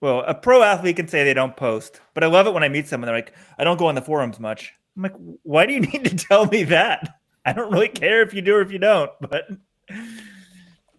[0.00, 2.70] Well, a pro athlete can say they don't post, but I love it when I
[2.70, 3.06] meet someone.
[3.06, 4.72] They're like, I don't go on the forums much.
[4.96, 7.20] I'm like, why do you need to tell me that?
[7.44, 9.46] I don't really care if you do or if you don't, but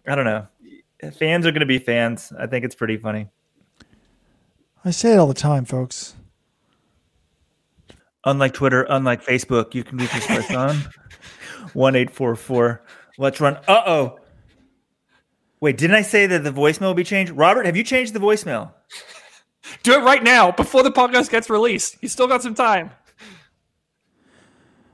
[0.06, 0.46] I don't know.
[1.18, 2.32] Fans are going to be fans.
[2.38, 3.26] I think it's pretty funny.
[4.86, 6.14] I say it all the time, folks.
[8.24, 10.76] Unlike Twitter, unlike Facebook, you can reach us by phone.
[11.72, 12.84] One eight four four.
[13.18, 13.56] Let's run.
[13.66, 14.18] Uh oh.
[15.60, 17.32] Wait, didn't I say that the voicemail will be changed?
[17.32, 18.74] Robert, have you changed the voicemail?
[19.82, 21.96] Do it right now before the podcast gets released.
[22.00, 22.92] You still got some time.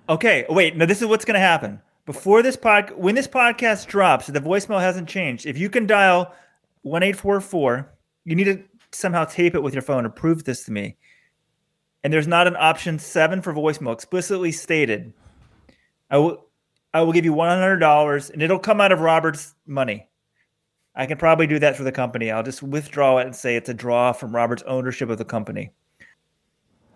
[0.08, 0.74] Okay, wait.
[0.74, 1.82] Now this is what's going to happen.
[2.06, 5.44] Before this pod, when this podcast drops, the voicemail hasn't changed.
[5.44, 6.32] If you can dial
[6.80, 7.92] one eight four four,
[8.24, 8.62] you need to
[8.92, 10.96] somehow tape it with your phone or prove this to me.
[12.04, 15.12] And there's not an option seven for voicemail explicitly stated.
[16.10, 16.46] I will
[16.92, 20.08] I will give you one hundred dollars and it'll come out of Robert's money.
[20.94, 22.30] I can probably do that for the company.
[22.30, 25.72] I'll just withdraw it and say it's a draw from Robert's ownership of the company.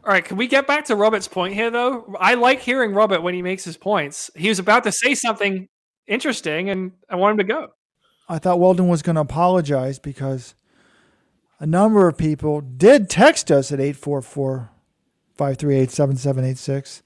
[0.05, 2.15] All right, can we get back to Robert's point here, though?
[2.21, 4.31] I like hearing Robert when he makes his points.
[4.37, 5.69] He was about to say something
[6.07, 7.73] interesting, and I want him to go.
[8.29, 10.55] I thought Weldon was going to apologize because
[11.59, 14.71] a number of people did text us at 844
[15.37, 17.03] 538 7786,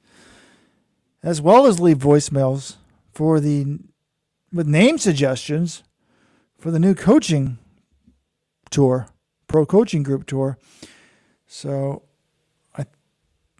[1.23, 2.77] as well as leave voicemails
[3.13, 3.79] for the
[4.53, 5.83] with name suggestions
[6.59, 7.59] for the new coaching
[8.71, 9.09] tour,
[9.47, 10.59] pro coaching group tour.
[11.47, 12.03] So
[12.77, 12.87] I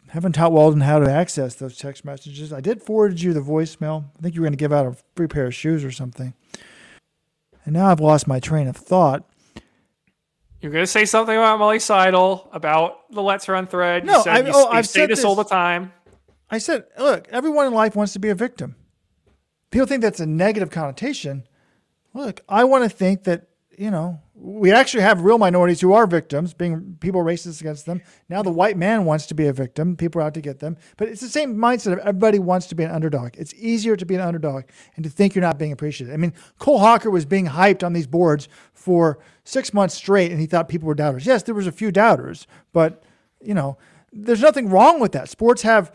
[0.09, 2.53] haven't taught Weldon how to access those text messages.
[2.53, 4.05] I did forward you the voicemail.
[4.19, 6.35] I think you were going to give out a free pair of shoes or something.
[7.65, 9.30] And now I've lost my train of thought.
[10.61, 14.05] You're going to say something about Molly Seidel, about the Let's Run thread.
[14.05, 15.93] No, you said, I, you, oh, I've say said this, this all the time.
[16.51, 18.77] I said, look, everyone in life wants to be a victim.
[19.71, 21.47] People think that's a negative connotation.
[22.13, 23.50] Look, I want to think that,
[23.81, 28.03] you know, we actually have real minorities who are victims, being people racist against them.
[28.29, 29.97] Now the white man wants to be a victim.
[29.97, 30.77] People are out to get them.
[30.99, 33.39] But it's the same mindset of everybody wants to be an underdog.
[33.39, 34.65] It's easier to be an underdog
[34.97, 36.13] and to think you're not being appreciated.
[36.13, 40.39] I mean, Cole Hocker was being hyped on these boards for six months straight and
[40.39, 41.25] he thought people were doubters.
[41.25, 43.03] Yes, there was a few doubters, but,
[43.41, 43.79] you know,
[44.13, 45.31] there's nothing wrong with that.
[45.31, 45.91] Sports have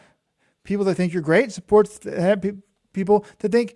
[0.64, 1.52] people that think you're great.
[1.52, 2.54] Sports have pe-
[2.94, 3.76] people that think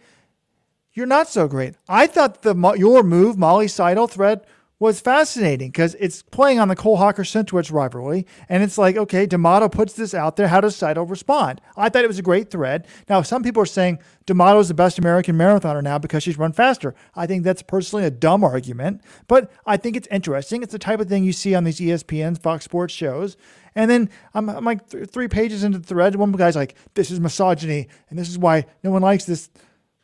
[0.99, 1.75] you're not so great.
[1.87, 4.45] I thought the your move, Molly Seidel thread,
[4.79, 8.25] was fascinating because it's playing on the Cole Hocker Centrowitz rivalry.
[8.47, 10.47] And it's like, okay, D'Amato puts this out there.
[10.47, 11.59] How does Seidel respond?
[11.75, 12.87] I thought it was a great thread.
[13.09, 16.53] Now, some people are saying D'Amato is the best American marathoner now because she's run
[16.53, 16.95] faster.
[17.13, 20.63] I think that's personally a dumb argument, but I think it's interesting.
[20.63, 23.35] It's the type of thing you see on these ESPN, Fox Sports shows.
[23.75, 26.15] And then I'm, I'm like th- three pages into the thread.
[26.15, 29.49] One guy's like, this is misogyny, and this is why no one likes this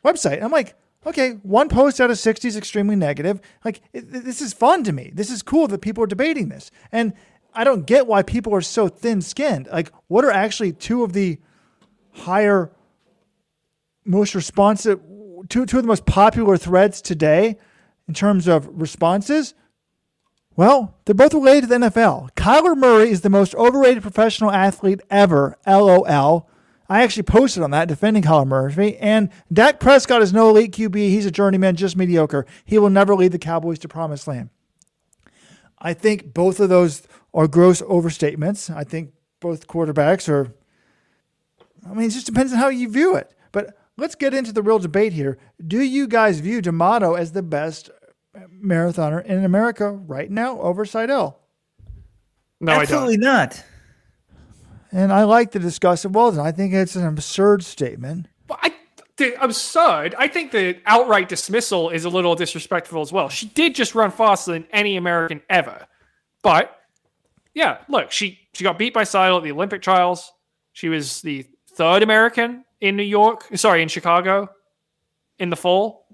[0.04, 0.42] website.
[0.42, 0.74] I'm like,
[1.06, 3.40] okay, one post out of 60 is extremely negative.
[3.64, 5.10] Like, it, this is fun to me.
[5.14, 6.70] This is cool that people are debating this.
[6.90, 7.14] And
[7.54, 9.68] I don't get why people are so thin skinned.
[9.72, 11.38] Like, what are actually two of the
[12.12, 12.70] higher,
[14.04, 15.00] most responsive,
[15.48, 17.56] two, two of the most popular threads today
[18.08, 19.54] in terms of responses?
[20.56, 22.32] Well, they're both related to the NFL.
[22.32, 26.48] Kyler Murray is the most overrated professional athlete ever, LOL.
[26.88, 28.96] I actually posted on that defending Kyler Murray.
[28.98, 30.96] And Dak Prescott is no elite QB.
[30.96, 32.46] He's a journeyman, just mediocre.
[32.64, 34.50] He will never lead the Cowboys to promised land.
[35.78, 37.02] I think both of those
[37.34, 38.74] are gross overstatements.
[38.74, 40.54] I think both quarterbacks are,
[41.88, 43.32] I mean, it just depends on how you view it.
[43.52, 45.38] But let's get into the real debate here.
[45.64, 47.90] Do you guys view D'Amato as the best
[48.62, 51.40] marathoner in America right now over Seidel?
[52.60, 53.62] No, i Absolutely not.
[54.96, 55.62] And I like it.
[56.10, 58.28] Well, I think it's an absurd statement.
[58.46, 58.72] But I,
[59.18, 60.14] the absurd.
[60.16, 63.28] I think the outright dismissal is a little disrespectful as well.
[63.28, 65.86] She did just run faster than any American ever.
[66.42, 66.74] But
[67.52, 70.32] yeah, look, she she got beat by Seidel at the Olympic trials.
[70.72, 74.48] She was the third American in New York, sorry, in Chicago
[75.38, 76.06] in the fall.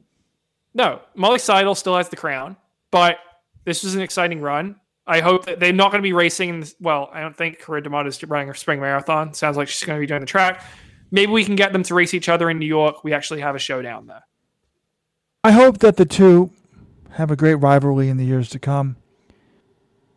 [0.74, 2.56] No, Molly Seidel still has the crown,
[2.90, 3.18] but
[3.64, 4.74] this was an exciting run.
[5.06, 6.64] I hope that they're not going to be racing.
[6.80, 9.34] Well, I don't think Keira D'Amato is running her spring marathon.
[9.34, 10.64] Sounds like she's going to be doing the track.
[11.10, 13.02] Maybe we can get them to race each other in New York.
[13.04, 14.22] We actually have a showdown there.
[15.44, 16.52] I hope that the two
[17.10, 18.96] have a great rivalry in the years to come.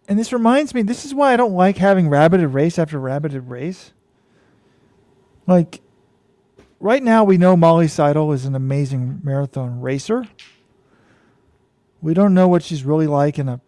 [0.08, 3.50] And this reminds me, this is why I don't like having rabbited race after rabbited
[3.50, 3.92] race.
[5.48, 5.82] Like,
[6.80, 10.28] right now we know Molly Seidel is an amazing marathon racer.
[12.02, 13.60] We don't know what she's really like in a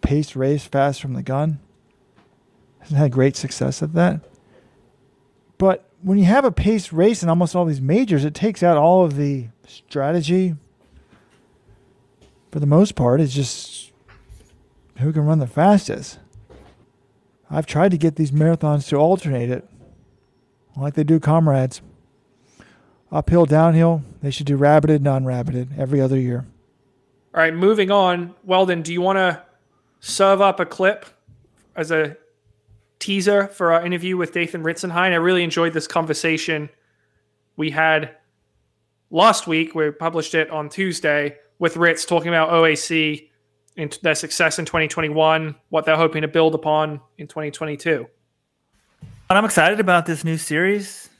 [0.00, 1.58] paced race, fast from the gun.
[2.80, 4.20] Hasn't had great success at that.
[5.58, 8.76] But when you have a pace race in almost all these majors, it takes out
[8.76, 10.54] all of the strategy.
[12.52, 13.92] For the most part, it's just
[14.98, 16.18] who can run the fastest.
[17.50, 19.68] I've tried to get these marathons to alternate it,
[20.76, 21.80] like they do comrades.
[23.12, 26.44] Uphill, downhill, they should do rabbited, non rabbited every other year.
[27.34, 28.34] All right, moving on.
[28.44, 29.42] Weldon, do you want to
[30.06, 31.06] serve up a clip
[31.74, 32.16] as a
[32.98, 35.12] teaser for our interview with Dathan Ritzenhein?
[35.12, 36.70] I really enjoyed this conversation
[37.56, 38.16] we had
[39.10, 39.74] last week.
[39.74, 43.28] We published it on Tuesday with Ritz talking about OAC
[43.76, 48.06] and their success in 2021, what they're hoping to build upon in 2022.
[49.28, 51.10] And I'm excited about this new series.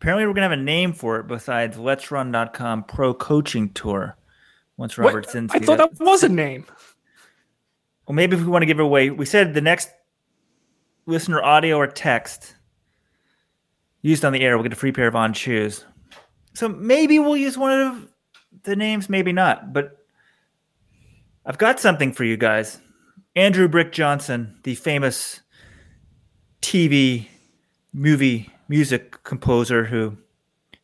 [0.00, 4.16] Apparently, we're going to have a name for it besides Let's Run.com Pro Coaching Tour
[4.76, 5.50] once Robert What?
[5.50, 6.64] I thought that was a name.
[8.08, 9.90] Well, maybe if we want to give away, we said the next
[11.04, 12.54] listener audio or text
[14.00, 15.84] used on the air, we'll get a free pair of on shoes.
[16.54, 18.08] So maybe we'll use one of
[18.62, 19.74] the names, maybe not.
[19.74, 19.98] But
[21.44, 22.80] I've got something for you guys.
[23.36, 25.42] Andrew Brick Johnson, the famous
[26.62, 27.28] TV,
[27.92, 30.16] movie, music composer who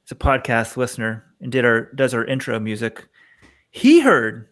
[0.04, 3.08] is a podcast listener and did our does our intro music.
[3.70, 4.46] He heard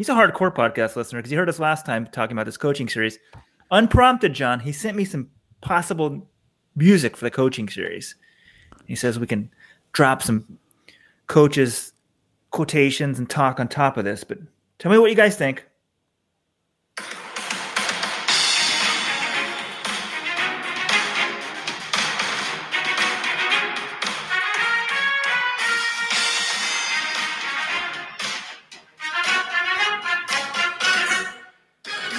[0.00, 2.88] He's a hardcore podcast listener because he heard us last time talking about this coaching
[2.88, 3.18] series.
[3.70, 5.28] Unprompted, John, he sent me some
[5.60, 6.26] possible
[6.74, 8.14] music for the coaching series.
[8.86, 9.50] He says we can
[9.92, 10.56] drop some
[11.26, 11.92] coaches'
[12.50, 14.24] quotations and talk on top of this.
[14.24, 14.38] But
[14.78, 15.66] tell me what you guys think.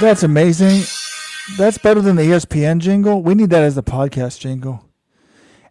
[0.02, 0.82] That's amazing.
[1.60, 3.22] That's better than the ESPN jingle.
[3.22, 4.84] We need that as the podcast jingle.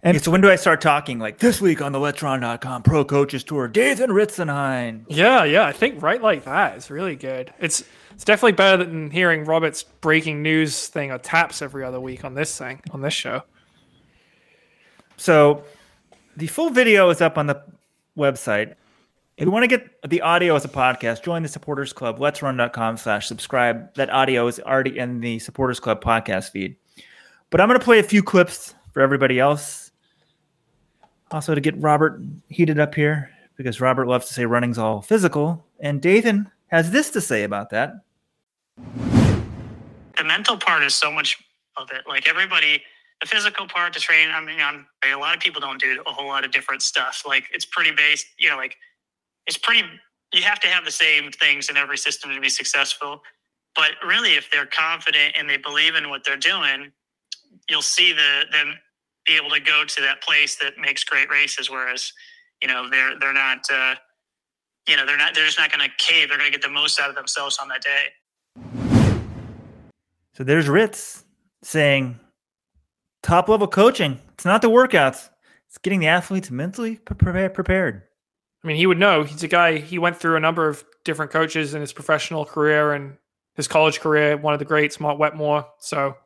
[0.04, 1.18] And Okay, so when do I start talking?
[1.18, 5.04] Like this week on the Let's Run.com Pro Coaches Tour, Dathan Ritzenhein.
[5.08, 7.52] Yeah, yeah, I think right like that is really good.
[7.58, 12.24] It's it's definitely better than hearing Robert's breaking news thing or taps every other week
[12.24, 13.42] on this thing on this show.
[15.16, 15.64] So
[16.36, 17.60] the full video is up on the
[18.16, 18.76] website.
[19.40, 22.98] If you want to get the audio as a podcast, join the supporters club, let'srun.com
[22.98, 23.94] slash subscribe.
[23.94, 26.76] That audio is already in the supporters club podcast feed.
[27.48, 29.92] But I'm going to play a few clips for everybody else.
[31.30, 35.64] Also to get Robert heated up here because Robert loves to say running's all physical.
[35.78, 37.94] And Dathan has this to say about that.
[40.18, 41.42] the mental part is so much
[41.78, 42.02] of it.
[42.06, 42.82] Like everybody,
[43.22, 44.34] the physical part, the training.
[44.34, 47.22] I mean, I'm, a lot of people don't do a whole lot of different stuff.
[47.26, 48.76] Like it's pretty based, you know, like
[49.46, 49.82] it's pretty.
[50.32, 53.20] You have to have the same things in every system to be successful.
[53.74, 56.92] But really, if they're confident and they believe in what they're doing,
[57.68, 58.74] you'll see the them
[59.26, 61.70] be able to go to that place that makes great races.
[61.70, 62.12] Whereas,
[62.62, 63.60] you know, they're they're not.
[63.72, 63.94] Uh,
[64.88, 65.34] you know, they're not.
[65.34, 66.28] They're just not going to cave.
[66.28, 68.08] They're going to get the most out of themselves on that day.
[70.32, 71.24] So there's Ritz
[71.62, 72.18] saying
[73.22, 74.20] top level coaching.
[74.32, 75.28] It's not the workouts,
[75.68, 78.02] it's getting the athletes mentally pre- prepared.
[78.62, 79.24] I mean, he would know.
[79.24, 79.78] He's a guy.
[79.78, 83.16] He went through a number of different coaches in his professional career and
[83.54, 84.36] his college career.
[84.36, 85.66] One of the greats, Mark Wetmore.
[85.78, 86.16] So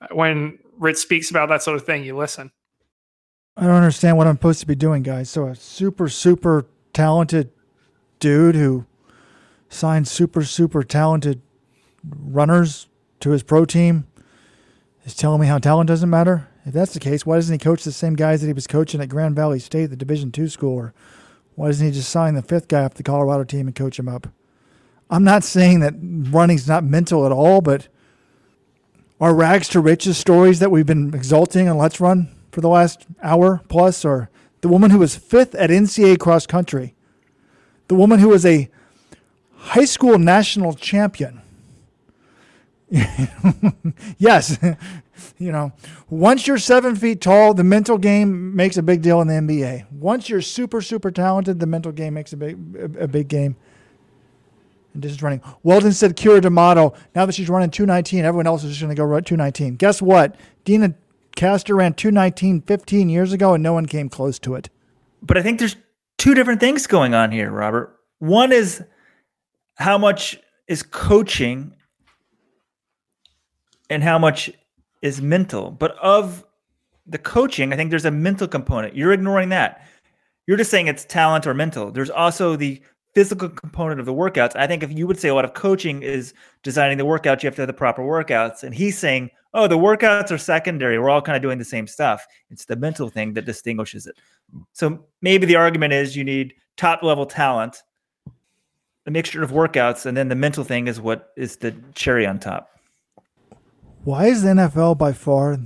[0.00, 2.52] uh, when Ritz speaks about that sort of thing, you listen.
[3.56, 5.30] I don't understand what I'm supposed to be doing, guys.
[5.30, 7.50] So a super, super talented
[8.20, 8.86] dude who
[9.68, 11.42] signed super, super talented
[12.04, 12.88] runners
[13.20, 14.06] to his pro team
[15.04, 16.48] is telling me how talent doesn't matter.
[16.64, 19.00] If that's the case, why doesn't he coach the same guys that he was coaching
[19.00, 20.74] at Grand Valley State, the Division two school?
[20.74, 20.94] Or
[21.54, 24.08] why doesn't he just sign the fifth guy off the Colorado team and coach him
[24.08, 24.28] up?
[25.10, 27.88] I'm not saying that running's not mental at all, but
[29.20, 33.06] our rags to riches stories that we've been exalting on Let's Run for the last
[33.22, 34.30] hour plus, or
[34.60, 36.94] the woman who was fifth at NCAA cross country,
[37.88, 38.68] the woman who was a
[39.56, 41.42] high school national champion.
[44.18, 44.58] yes,
[45.38, 45.72] You know,
[46.08, 49.90] once you're seven feet tall, the mental game makes a big deal in the NBA.
[49.92, 53.56] Once you're super, super talented, the mental game makes a big, a, a big game.
[54.92, 55.42] And distance running.
[55.62, 56.94] Weldon said Keira D'Amato.
[57.14, 59.76] Now that she's running 219, everyone else is just going to go run 219.
[59.76, 60.36] Guess what?
[60.64, 60.94] Deena
[61.36, 64.70] Kastor ran 219 15 years ago, and no one came close to it.
[65.22, 65.76] But I think there's
[66.16, 67.96] two different things going on here, Robert.
[68.18, 68.82] One is
[69.76, 70.38] how much
[70.68, 71.74] is coaching
[73.90, 74.50] and how much
[75.04, 75.70] is mental.
[75.70, 76.44] But of
[77.06, 78.96] the coaching, I think there's a mental component.
[78.96, 79.86] You're ignoring that.
[80.46, 81.92] You're just saying it's talent or mental.
[81.92, 82.82] There's also the
[83.14, 84.56] physical component of the workouts.
[84.56, 86.32] I think if you would say a lot of coaching is
[86.62, 88.62] designing the workouts, you have to have the proper workouts.
[88.62, 90.98] And he's saying, oh, the workouts are secondary.
[90.98, 92.26] We're all kind of doing the same stuff.
[92.50, 94.16] It's the mental thing that distinguishes it.
[94.72, 97.82] So maybe the argument is you need top level talent,
[99.06, 102.38] a mixture of workouts, and then the mental thing is what is the cherry on
[102.38, 102.70] top.
[104.04, 105.58] Why is the NFL by far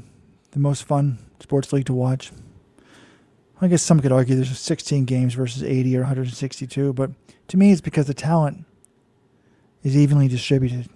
[0.52, 2.30] the most fun sports league to watch?
[3.60, 7.10] I guess some could argue there's 16 games versus 80 or 162, but
[7.48, 8.64] to me, it's because the talent
[9.82, 10.88] is evenly distributed.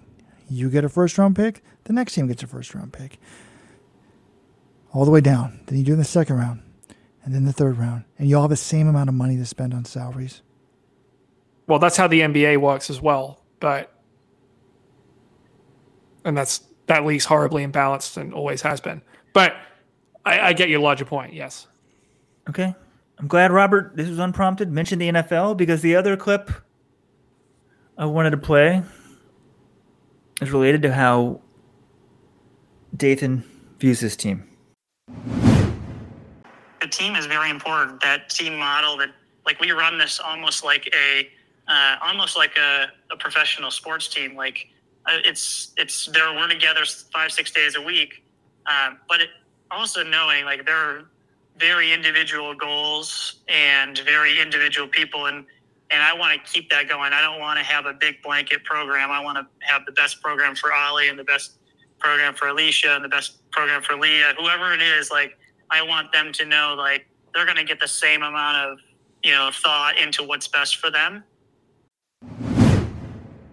[0.49, 3.19] You get a first round pick, the next team gets a first round pick.
[4.93, 5.59] All the way down.
[5.65, 6.61] Then you do in the second round,
[7.25, 8.05] and then the third round.
[8.17, 10.41] And you all have the same amount of money to spend on salaries.
[11.67, 13.41] Well, that's how the NBA works as well.
[13.59, 13.91] But,
[16.23, 19.01] and that's, that league's horribly imbalanced and always has been.
[19.33, 19.55] But
[20.25, 21.67] I, I get your larger point, yes.
[22.49, 22.75] Okay.
[23.17, 26.51] I'm glad Robert, this was unprompted, mentioned the NFL because the other clip
[27.97, 28.81] I wanted to play
[30.41, 31.41] is related to how
[32.95, 33.43] Dathan
[33.79, 34.47] views his team.
[36.81, 38.01] The team is very important.
[38.01, 39.09] That team model that
[39.45, 41.29] like we run this almost like a
[41.67, 44.35] uh, almost like a, a professional sports team.
[44.35, 44.72] Like uh,
[45.07, 48.23] it's it's there we're together five six days a week,
[48.65, 49.29] um, but it
[49.71, 51.05] also knowing like there are
[51.57, 55.45] very individual goals and very individual people and
[55.91, 57.13] and I want to keep that going.
[57.13, 59.11] I don't want to have a big blanket program.
[59.11, 61.59] I want to have the best program for Ollie and the best
[61.99, 65.11] program for Alicia and the best program for Leah, whoever it is.
[65.11, 65.37] Like
[65.69, 68.79] I want them to know like they're going to get the same amount of
[69.21, 71.23] you know thought into what's best for them.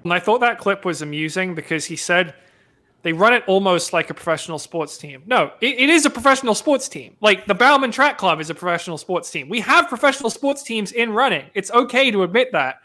[0.05, 2.35] And I thought that clip was amusing because he said
[3.03, 5.23] they run it almost like a professional sports team.
[5.27, 7.17] No, it, it is a professional sports team.
[7.21, 9.49] Like the Bowerman Track Club is a professional sports team.
[9.49, 11.47] We have professional sports teams in running.
[11.55, 12.77] It's okay to admit that.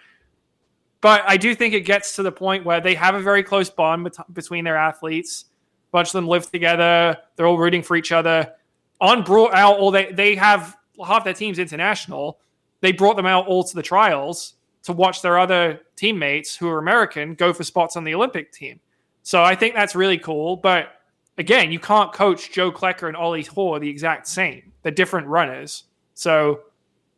[1.02, 3.70] But I do think it gets to the point where they have a very close
[3.70, 5.46] bond bet- between their athletes.
[5.90, 7.18] A bunch of them live together.
[7.36, 8.54] They're all rooting for each other.
[9.02, 12.40] On brought out, or they they have half their teams international.
[12.80, 14.55] They brought them out all to the trials
[14.86, 18.80] to watch their other teammates who are American go for spots on the Olympic team.
[19.24, 20.58] So I think that's really cool.
[20.58, 20.90] But
[21.38, 24.72] again, you can't coach Joe Klecker and Ollie Hoare the exact same.
[24.84, 25.86] They're different runners.
[26.14, 26.62] So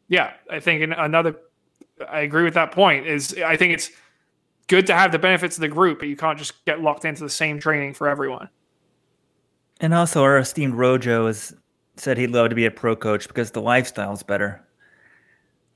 [0.08, 1.36] yeah, I think another
[2.10, 3.92] I agree with that point is I think it's
[4.68, 7.24] good to have the benefits of the group, but you can't just get locked into
[7.24, 8.50] the same training for everyone.
[9.80, 11.54] And also our esteemed Rojo has
[11.98, 14.64] said he'd love to be a pro coach because the lifestyle's better.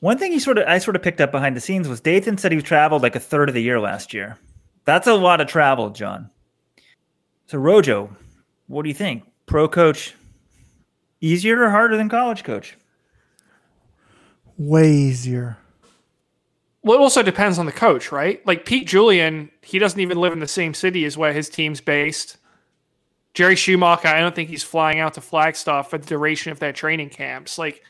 [0.02, 2.38] One thing he sort of I sort of picked up behind the scenes was Dathan
[2.38, 4.38] said he traveled like a third of the year last year.
[4.84, 6.30] That's a lot of travel, John.
[7.46, 8.16] So Rojo,
[8.68, 9.24] what do you think?
[9.46, 10.16] Pro coach
[11.22, 12.78] easier or harder than college coach?
[14.58, 15.58] Way easier.
[16.82, 18.46] Well, it also depends on the coach, right?
[18.48, 21.80] Like Pete Julian, he doesn't even live in the same city as where his team's
[21.80, 22.38] based.
[23.36, 26.74] Jerry Schumacher, I don't think he's flying out to Flagstaff for the duration of their
[26.74, 27.60] training camps.
[27.60, 27.84] Like,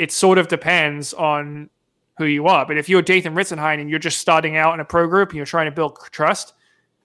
[0.00, 1.68] it sort of depends on
[2.16, 2.64] who you are.
[2.64, 5.36] But if you're Dathan Ritzenhein and you're just starting out in a pro group and
[5.36, 6.54] you're trying to build trust,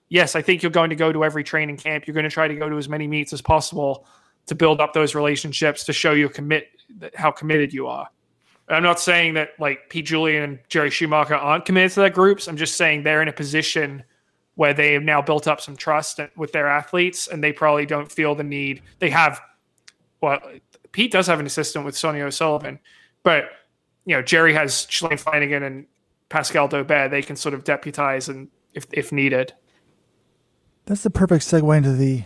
[0.07, 2.07] yes, I think you're going to go to every training camp.
[2.07, 4.07] You're going to try to go to as many meets as possible
[4.45, 6.69] to build up those relationships to show you commit
[7.15, 8.07] how committed you are.
[8.69, 12.47] I'm not saying that like Pete Julian and Jerry Schumacher aren't committed to their groups.
[12.47, 14.05] I'm just saying they're in a position
[14.53, 18.09] where they have now built up some trust with their athletes and they probably don't
[18.09, 18.81] feel the need.
[18.99, 19.41] They have,
[20.21, 20.39] well,
[20.95, 22.79] Pete does have an assistant with Sonny O'Sullivan,
[23.21, 23.49] but
[24.05, 25.87] you know, Jerry has Shalane Flanagan and
[26.29, 27.11] Pascal Dobert.
[27.11, 29.51] They can sort of deputize and if if needed.
[30.85, 32.23] That's the perfect segue into the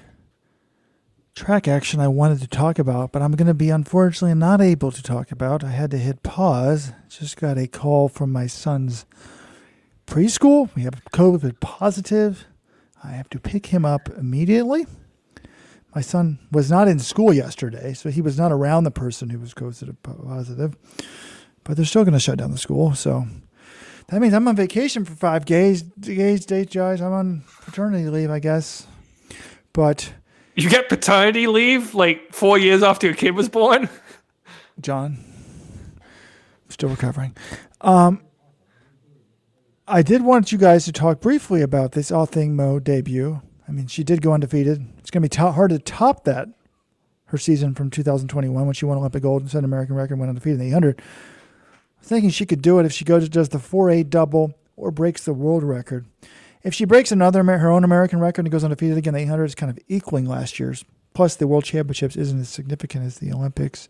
[1.33, 4.91] track action I wanted to talk about, but I'm going to be unfortunately not able
[4.91, 5.63] to talk about.
[5.63, 6.91] I had to hit pause.
[7.09, 9.07] Just got a call from my son's
[10.05, 10.69] preschool.
[10.75, 12.45] We have COVID positive.
[13.03, 14.85] I have to pick him up immediately.
[15.95, 19.39] My son was not in school yesterday, so he was not around the person who
[19.39, 20.75] was COVID positive.
[21.63, 23.25] But they're still going to shut down the school, so
[24.07, 25.81] that means I'm on vacation for five days.
[25.81, 27.01] Days, days, guys.
[27.01, 28.87] I'm on paternity leave, I guess.
[29.73, 30.13] But
[30.55, 33.89] You get paternity leave like four years after your kid was born.
[34.81, 35.17] John,
[35.97, 37.35] I'm still recovering.
[37.81, 38.21] Um,
[39.87, 43.41] I did want you guys to talk briefly about this Athing Mo debut.
[43.69, 44.83] I mean, she did go undefeated.
[44.97, 46.49] It's going to be to- hard to top that.
[47.25, 50.29] Her season from 2021 when she won Olympic gold and set an American record, went
[50.29, 50.99] undefeated in the 800.
[50.99, 55.25] I'm thinking she could do it if she goes does the 4-8 double or breaks
[55.25, 56.07] the world record.
[56.63, 59.53] If she breaks another her own American record and goes undefeated again, the 800 is
[59.53, 60.83] kind of equaling last year's.
[61.13, 63.89] Plus, the World Championships isn't as significant as the Olympics.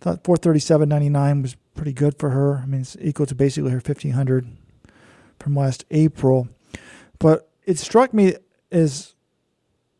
[0.00, 2.58] I thought 437.99 was pretty good for her.
[2.58, 4.48] I mean, it's equal to basically her 1500
[5.38, 6.48] from last April.
[7.20, 8.34] But it struck me
[8.72, 9.14] as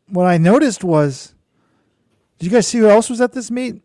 [0.09, 1.35] what I noticed was
[2.39, 3.83] did you guys see who else was at this meet?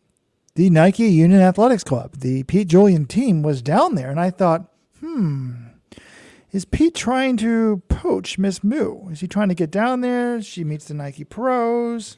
[0.55, 2.13] The Nike Union Athletics Club.
[2.17, 4.65] The Pete Julian team was down there, and I thought,
[4.99, 5.53] hmm,
[6.51, 9.09] is Pete trying to poach Miss Moo?
[9.09, 10.41] Is he trying to get down there?
[10.41, 12.17] She meets the Nike pros,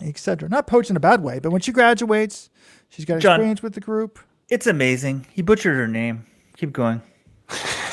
[0.00, 0.48] etc.
[0.48, 2.48] Not poach in a bad way, but when she graduates,
[2.88, 3.34] she's got John.
[3.34, 4.20] experience with the group.
[4.48, 5.26] It's amazing.
[5.32, 6.26] He butchered her name.
[6.56, 7.02] Keep going.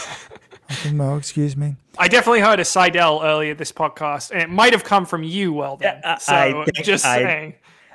[0.71, 1.75] Okay, Mo, excuse me.
[1.97, 5.53] I definitely heard a Seidel earlier this podcast, and it might have come from you,
[5.53, 5.83] Weldon.
[5.83, 7.53] Yeah, I- so I think just I- saying.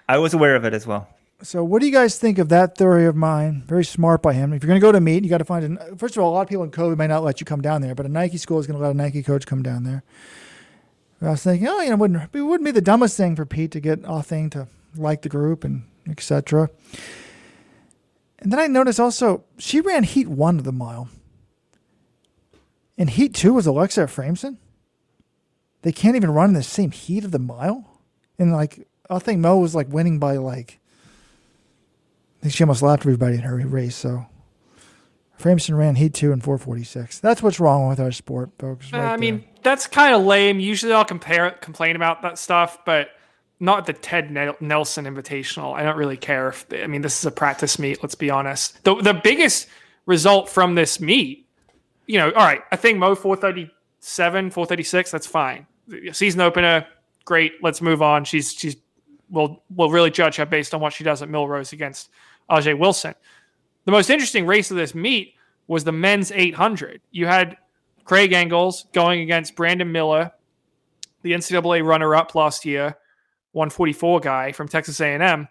[0.08, 1.08] I was aware of it as well.
[1.42, 3.62] So, what do you guys think of that theory of mine?
[3.66, 4.52] Very smart by him.
[4.54, 5.78] If you're going to go to meet, you got to find.
[5.78, 7.60] A, first of all, a lot of people in Kobe may not let you come
[7.60, 9.84] down there, but a Nike school is going to let a Nike coach come down
[9.84, 10.02] there.
[11.20, 13.70] I was thinking, oh, you know, wouldn't it wouldn't be the dumbest thing for Pete
[13.72, 16.70] to get a thing to like the group and etc.
[18.38, 21.08] And then I noticed also she ran Heat one of the mile,
[22.98, 24.56] and Heat two was Alexa Efraimson.
[25.82, 28.00] They can't even run in the same heat of the mile,
[28.38, 30.80] and like I think Mo was like winning by like
[32.38, 33.96] I think she almost lapped everybody in her race.
[33.96, 34.26] So
[35.38, 37.20] Frameson ran heat two and 446.
[37.20, 38.92] That's what's wrong with our sport, folks.
[38.92, 40.60] Uh, right I mean, that's kind of lame.
[40.60, 43.10] Usually I'll compare complain about that stuff, but
[43.60, 45.74] not the Ted Nelson Invitational.
[45.74, 48.02] I don't really care if I mean this is a practice meet.
[48.02, 48.82] Let's be honest.
[48.84, 49.68] The the biggest
[50.06, 51.45] result from this meet,
[52.06, 52.62] you know, all right.
[52.72, 55.10] I think Mo 437, 436.
[55.10, 55.66] That's fine.
[56.12, 56.86] Season opener,
[57.24, 57.54] great.
[57.62, 58.24] Let's move on.
[58.24, 58.76] She's she's
[59.30, 62.10] we'll we'll really judge her based on what she does at Millrose against
[62.50, 63.14] Ajeé Wilson.
[63.84, 65.34] The most interesting race of this meet
[65.68, 67.00] was the men's 800.
[67.10, 67.56] You had
[68.04, 70.30] Craig Engels going against Brandon Miller,
[71.22, 72.96] the NCAA runner-up last year,
[73.52, 75.48] 144 guy from Texas A&M.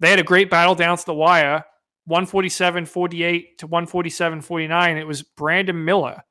[0.00, 1.64] They had a great battle down to the wire,
[2.08, 5.00] 147-48 to 147-49.
[5.00, 6.22] It was Brandon Miller,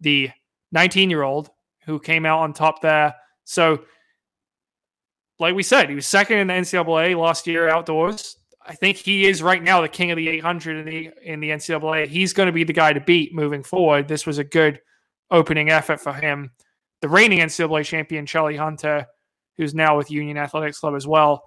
[0.00, 0.30] the
[0.74, 1.50] 19-year-old,
[1.86, 3.14] who came out on top there.
[3.44, 3.84] So,
[5.38, 8.36] like we said, he was second in the NCAA last year outdoors.
[8.64, 11.50] I think he is right now the king of the 800 in the in the
[11.50, 12.06] NCAA.
[12.06, 14.06] He's going to be the guy to beat moving forward.
[14.06, 14.80] This was a good
[15.32, 16.52] opening effort for him.
[17.00, 19.06] The reigning NCAA champion Charlie Hunter,
[19.56, 21.42] who's now with Union Athletics Club as well,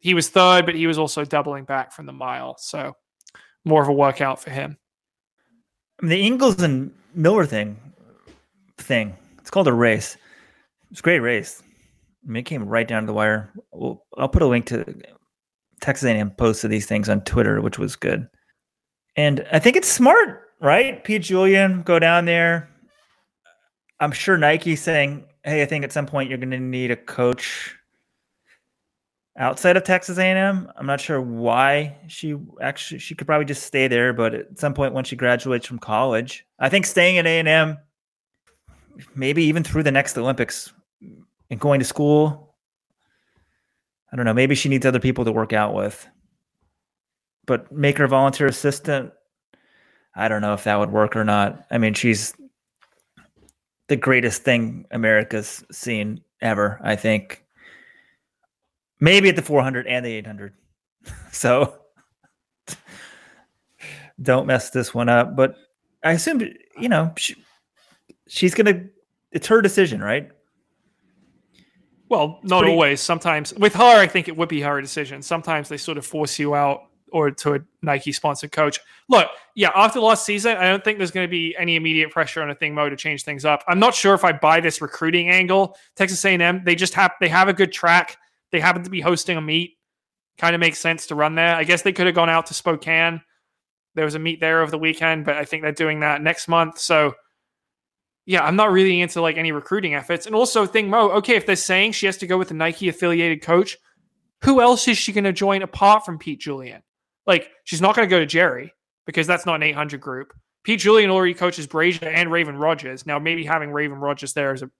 [0.00, 2.94] he was third, but he was also doubling back from the mile, so
[3.64, 4.76] more of a workout for him.
[6.02, 7.76] The Engels and Miller thing,
[8.78, 9.14] thing.
[9.38, 10.16] It's called a race.
[10.90, 11.62] It's a great race.
[12.24, 13.52] I mean, it came right down to the wire.
[14.18, 14.84] I'll put a link to
[15.80, 18.28] Texas A&M posted these things on Twitter, which was good.
[19.16, 21.02] And I think it's smart, right?
[21.04, 22.68] Pete Julian go down there.
[23.98, 26.96] I'm sure Nike's saying, "Hey, I think at some point you're going to need a
[26.96, 27.76] coach
[29.40, 33.88] outside of Texas A&M." I'm not sure why she actually she could probably just stay
[33.88, 37.78] there, but at some point when she graduates from college, I think staying at A&M,
[39.16, 40.72] maybe even through the next Olympics,
[41.50, 42.54] and going to school.
[44.12, 44.34] I don't know.
[44.34, 46.08] Maybe she needs other people to work out with,
[47.46, 49.12] but make her volunteer assistant.
[50.14, 51.64] I don't know if that would work or not.
[51.70, 52.34] I mean, she's
[53.86, 56.80] the greatest thing America's seen ever.
[56.82, 57.44] I think
[59.00, 60.54] maybe at the 400 and the 800.
[61.32, 61.76] So
[64.20, 65.36] don't mess this one up.
[65.36, 65.54] But
[66.04, 66.40] I assume
[66.78, 67.36] you know she,
[68.26, 68.84] she's gonna.
[69.32, 70.28] It's her decision, right?
[72.08, 73.00] Well, not pretty- always.
[73.00, 75.22] Sometimes with her, I think it would be her decision.
[75.22, 76.82] Sometimes they sort of force you out
[77.12, 78.80] or to a Nike sponsored coach.
[79.08, 82.42] Look, yeah, after last season, I don't think there's going to be any immediate pressure
[82.42, 83.64] on a thing mode to change things up.
[83.68, 85.76] I'm not sure if I buy this recruiting angle.
[85.96, 88.16] Texas A&M, they just have they have a good track.
[88.52, 89.78] They happen to be hosting a meet.
[90.38, 91.54] Kind of makes sense to run there.
[91.54, 93.20] I guess they could have gone out to Spokane.
[93.94, 96.48] There was a meet there over the weekend, but I think they're doing that next
[96.48, 96.78] month.
[96.78, 97.14] So
[98.26, 100.26] yeah, I'm not really into like any recruiting efforts.
[100.26, 102.88] And also, Thing Mo, okay, if they're saying she has to go with a Nike
[102.88, 103.76] affiliated coach,
[104.42, 106.82] who else is she going to join apart from Pete Julian?
[107.26, 108.72] Like, she's not going to go to Jerry
[109.04, 110.32] because that's not an 800 group.
[110.62, 113.04] Pete Julian already coaches Brazier and Raven Rogers.
[113.04, 114.70] Now, maybe having Raven Rogers there is a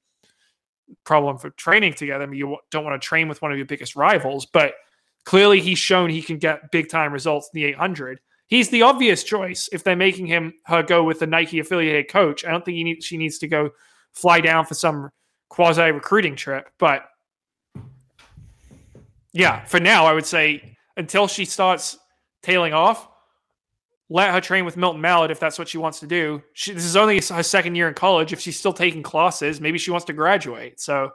[1.04, 2.24] problem for training together.
[2.24, 4.74] I mean, you don't want to train with one of your biggest rivals, but
[5.24, 8.20] clearly he's shown he can get big time results in the 800.
[8.46, 12.44] He's the obvious choice if they're making him her go with the Nike affiliated coach.
[12.44, 13.70] I don't think he need, she needs to go
[14.12, 15.10] fly down for some
[15.48, 17.08] quasi recruiting trip, but
[19.32, 21.98] yeah, for now I would say until she starts
[22.42, 23.08] tailing off,
[24.10, 26.42] let her train with Milton Mallard if that's what she wants to do.
[26.52, 28.32] She, this is only her second year in college.
[28.32, 30.80] If she's still taking classes, maybe she wants to graduate.
[30.80, 31.12] So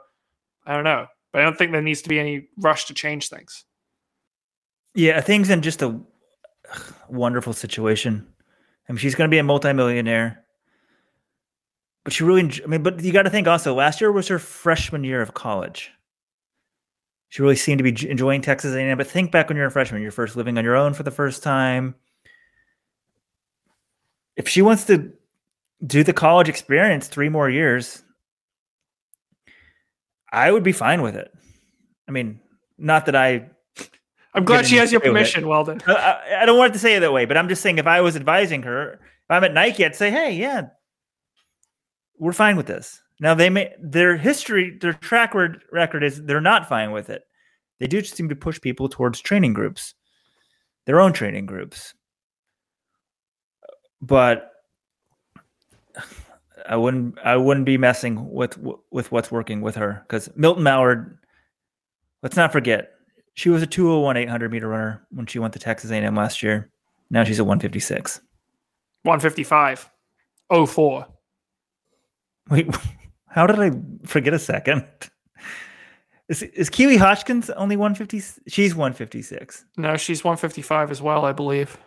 [0.64, 3.28] I don't know, but I don't think there needs to be any rush to change
[3.28, 3.64] things.
[4.94, 6.00] Yeah, things in just a
[7.08, 8.26] wonderful situation.
[8.88, 10.42] I mean, she's going to be a multimillionaire,
[12.02, 12.50] but she really.
[12.64, 13.74] I mean, but you got to think also.
[13.74, 15.90] Last year was her freshman year of college.
[17.28, 18.96] She really seemed to be enjoying Texas A&M.
[18.96, 21.10] But think back when you're a freshman, you're first living on your own for the
[21.10, 21.96] first time
[24.36, 25.12] if she wants to
[25.84, 28.02] do the college experience three more years,
[30.30, 31.32] I would be fine with it.
[32.08, 32.40] I mean,
[32.78, 33.48] not that I.
[34.34, 35.80] I'm glad she has your permission, Weldon.
[35.86, 38.02] I, I, don't want to say it that way, but I'm just saying if I
[38.02, 40.68] was advising her, if I'm at Nike, I'd say, hey, yeah,
[42.18, 43.00] we're fine with this.
[43.18, 47.22] Now they may their history, their track record is they're not fine with it.
[47.80, 49.94] They do seem to push people towards training groups,
[50.84, 51.94] their own training groups
[54.06, 54.52] but
[56.68, 58.58] I wouldn't I wouldn't be messing with
[58.90, 61.18] with what's working with her because Milton Mallard.
[62.22, 62.92] Let's not forget
[63.34, 66.70] she was a 201 800 meter runner when she went to Texas A&M last year.
[67.10, 68.20] Now she's a 156.
[69.02, 69.90] 155.
[70.66, 71.06] 04.
[72.50, 72.76] Wait,
[73.28, 73.70] how did I
[74.06, 74.86] forget a second?
[76.28, 78.40] Is is Keely Hodgkins only 150?
[78.48, 79.64] She's 156.
[79.76, 81.78] No, she's 155 as well, I believe.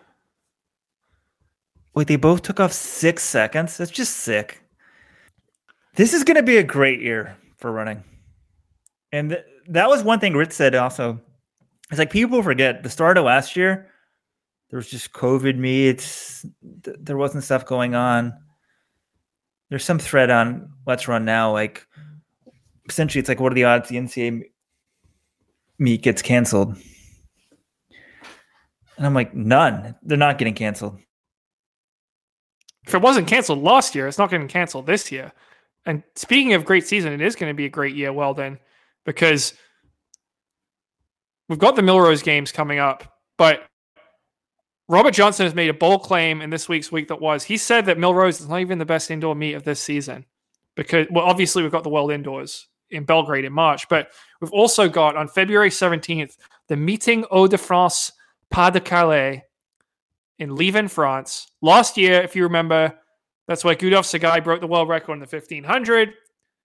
[1.95, 3.77] Wait, they both took off six seconds?
[3.77, 4.63] That's just sick.
[5.95, 8.03] This is going to be a great year for running.
[9.11, 11.19] And th- that was one thing Ritz said also.
[11.89, 13.89] It's like people forget the start of last year,
[14.69, 16.45] there was just COVID meets,
[16.83, 18.33] th- there wasn't stuff going on.
[19.69, 21.51] There's some thread on Let's Run Now.
[21.51, 21.87] Like,
[22.87, 24.43] essentially, it's like, what are the odds the NCAA
[25.79, 26.77] meet gets canceled?
[28.97, 29.95] And I'm like, none.
[30.03, 30.99] They're not getting canceled
[32.89, 35.31] if it wasn't canceled last year, it's not going getting canceled this year.
[35.85, 38.11] And speaking of great season, it is going to be a great year.
[38.11, 38.57] Well, then,
[39.05, 39.53] because
[41.47, 43.67] we've got the Millrose games coming up, but
[44.87, 47.85] Robert Johnson has made a bold claim in this week's week that was he said
[47.85, 50.25] that Millrose is not even the best indoor meet of this season
[50.75, 54.09] because, well, obviously we've got the World Indoors in Belgrade in March, but
[54.41, 56.37] we've also got on February 17th
[56.69, 58.13] the Meeting Hauts-de-France
[58.49, 59.43] Pas de Calais
[60.39, 61.47] in Liévin, France.
[61.61, 62.93] Last year, if you remember,
[63.47, 66.13] that's where Gudaf Tsegay broke the world record in the 1500.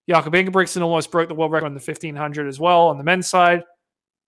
[0.08, 3.28] Jakob Ingebrigtsen almost broke the world record in the 1500 as well on the men's
[3.28, 3.62] side.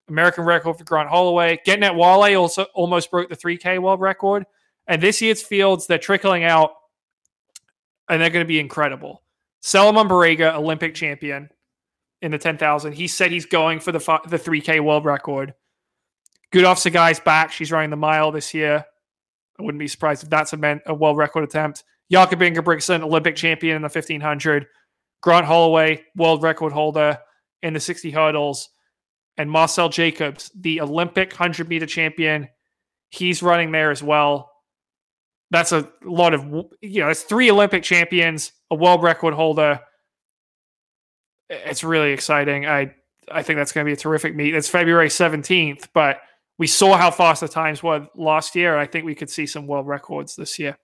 [0.09, 1.59] American record for Grant Holloway.
[1.67, 4.47] Getnet Wale also almost broke the 3K world record.
[4.87, 6.71] And this year's fields, they're trickling out
[8.09, 9.23] and they're going to be incredible.
[9.61, 11.51] Salomon Barega, Olympic champion
[12.23, 12.93] in the 10,000.
[12.93, 13.99] He said he's going for the,
[14.29, 15.55] the 3K world record.
[16.53, 17.51] Gudaf Tsegay's back.
[17.51, 18.85] She's running the mile this year.
[19.59, 21.85] I wouldn't be surprised if that's a, a world record attempt.
[22.11, 24.67] Jakob Ingebrigtsen, Olympic champion in the 1500.
[25.23, 27.19] Grant Holloway, world record holder
[27.63, 28.69] in the 60 hurdles.
[29.39, 32.49] And Marcell Jacobs, the Olympic 100 meter champion.
[33.11, 34.51] He's running there as well.
[35.51, 36.45] That's a lot of,
[36.81, 39.81] you know, it's three Olympic champions, a world record holder.
[41.49, 42.67] It's really exciting.
[42.67, 42.95] I,
[43.31, 44.55] I think that's going to be a terrific meet.
[44.55, 46.21] It's February 17th, but
[46.59, 48.77] we saw how fast the times were last year.
[48.77, 50.79] I think we could see some world records this year.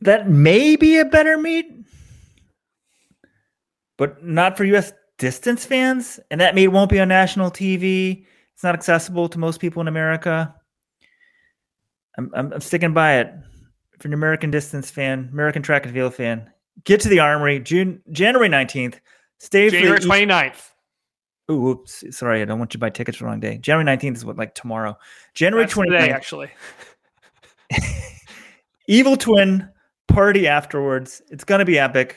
[0.00, 1.84] That may be a better meet,
[3.98, 4.92] but not for U.S.
[5.18, 6.18] distance fans.
[6.30, 8.24] And that meet won't be on national TV.
[8.54, 10.54] It's not accessible to most people in America.
[12.16, 13.32] I'm, I'm, I'm sticking by it.
[13.98, 16.50] For an American distance fan, American track and field fan,
[16.84, 18.98] get to the Armory June January 19th.
[19.38, 20.70] Stay for January 29th.
[21.50, 22.04] Oh, oops.
[22.16, 23.58] Sorry, I don't want you to buy tickets for the wrong day.
[23.58, 24.96] January 19th is what, like tomorrow.
[25.34, 26.08] January 29th.
[26.08, 26.48] actually.
[28.86, 29.68] Evil Twin
[30.06, 31.20] party afterwards.
[31.28, 32.16] It's going to be epic.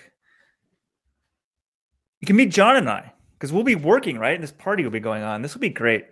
[2.22, 4.36] You can meet John and I because we'll be working, right?
[4.36, 5.42] And this party will be going on.
[5.42, 6.06] This will be great.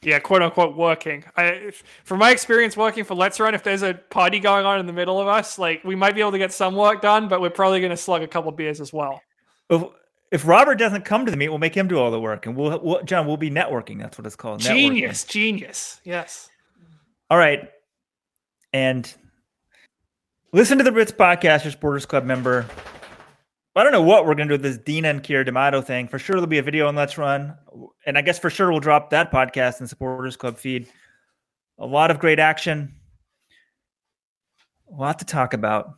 [0.00, 1.24] Yeah, quote unquote working.
[1.36, 1.72] I,
[2.04, 4.94] from my experience working for Let's Run, if there's a party going on in the
[4.94, 7.50] middle of us, like we might be able to get some work done, but we're
[7.50, 9.20] probably going to slug a couple beers as well.
[9.68, 9.94] well
[10.32, 12.56] if Robert doesn't come to the meet, we'll make him do all the work, and
[12.56, 14.00] we'll, we'll John, we'll be networking.
[14.00, 14.60] That's what it's called.
[14.60, 15.30] Genius, networking.
[15.30, 16.00] genius.
[16.04, 16.48] Yes.
[17.30, 17.68] All right,
[18.72, 19.14] and
[20.52, 22.66] listen to the Ritz podcast, your Sporters Club member.
[23.76, 26.08] I don't know what we're gonna do with this Deena and Keira D'Amato thing.
[26.08, 27.54] For sure, there'll be a video on Let's Run,
[28.06, 30.88] and I guess for sure we'll drop that podcast in Supporters Club feed.
[31.78, 32.94] A lot of great action,
[34.90, 35.94] a lot to talk about.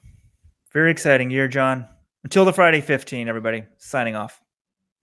[0.72, 1.86] Very exciting year, John.
[2.24, 3.64] Until the Friday 15, everybody.
[3.76, 4.43] Signing off.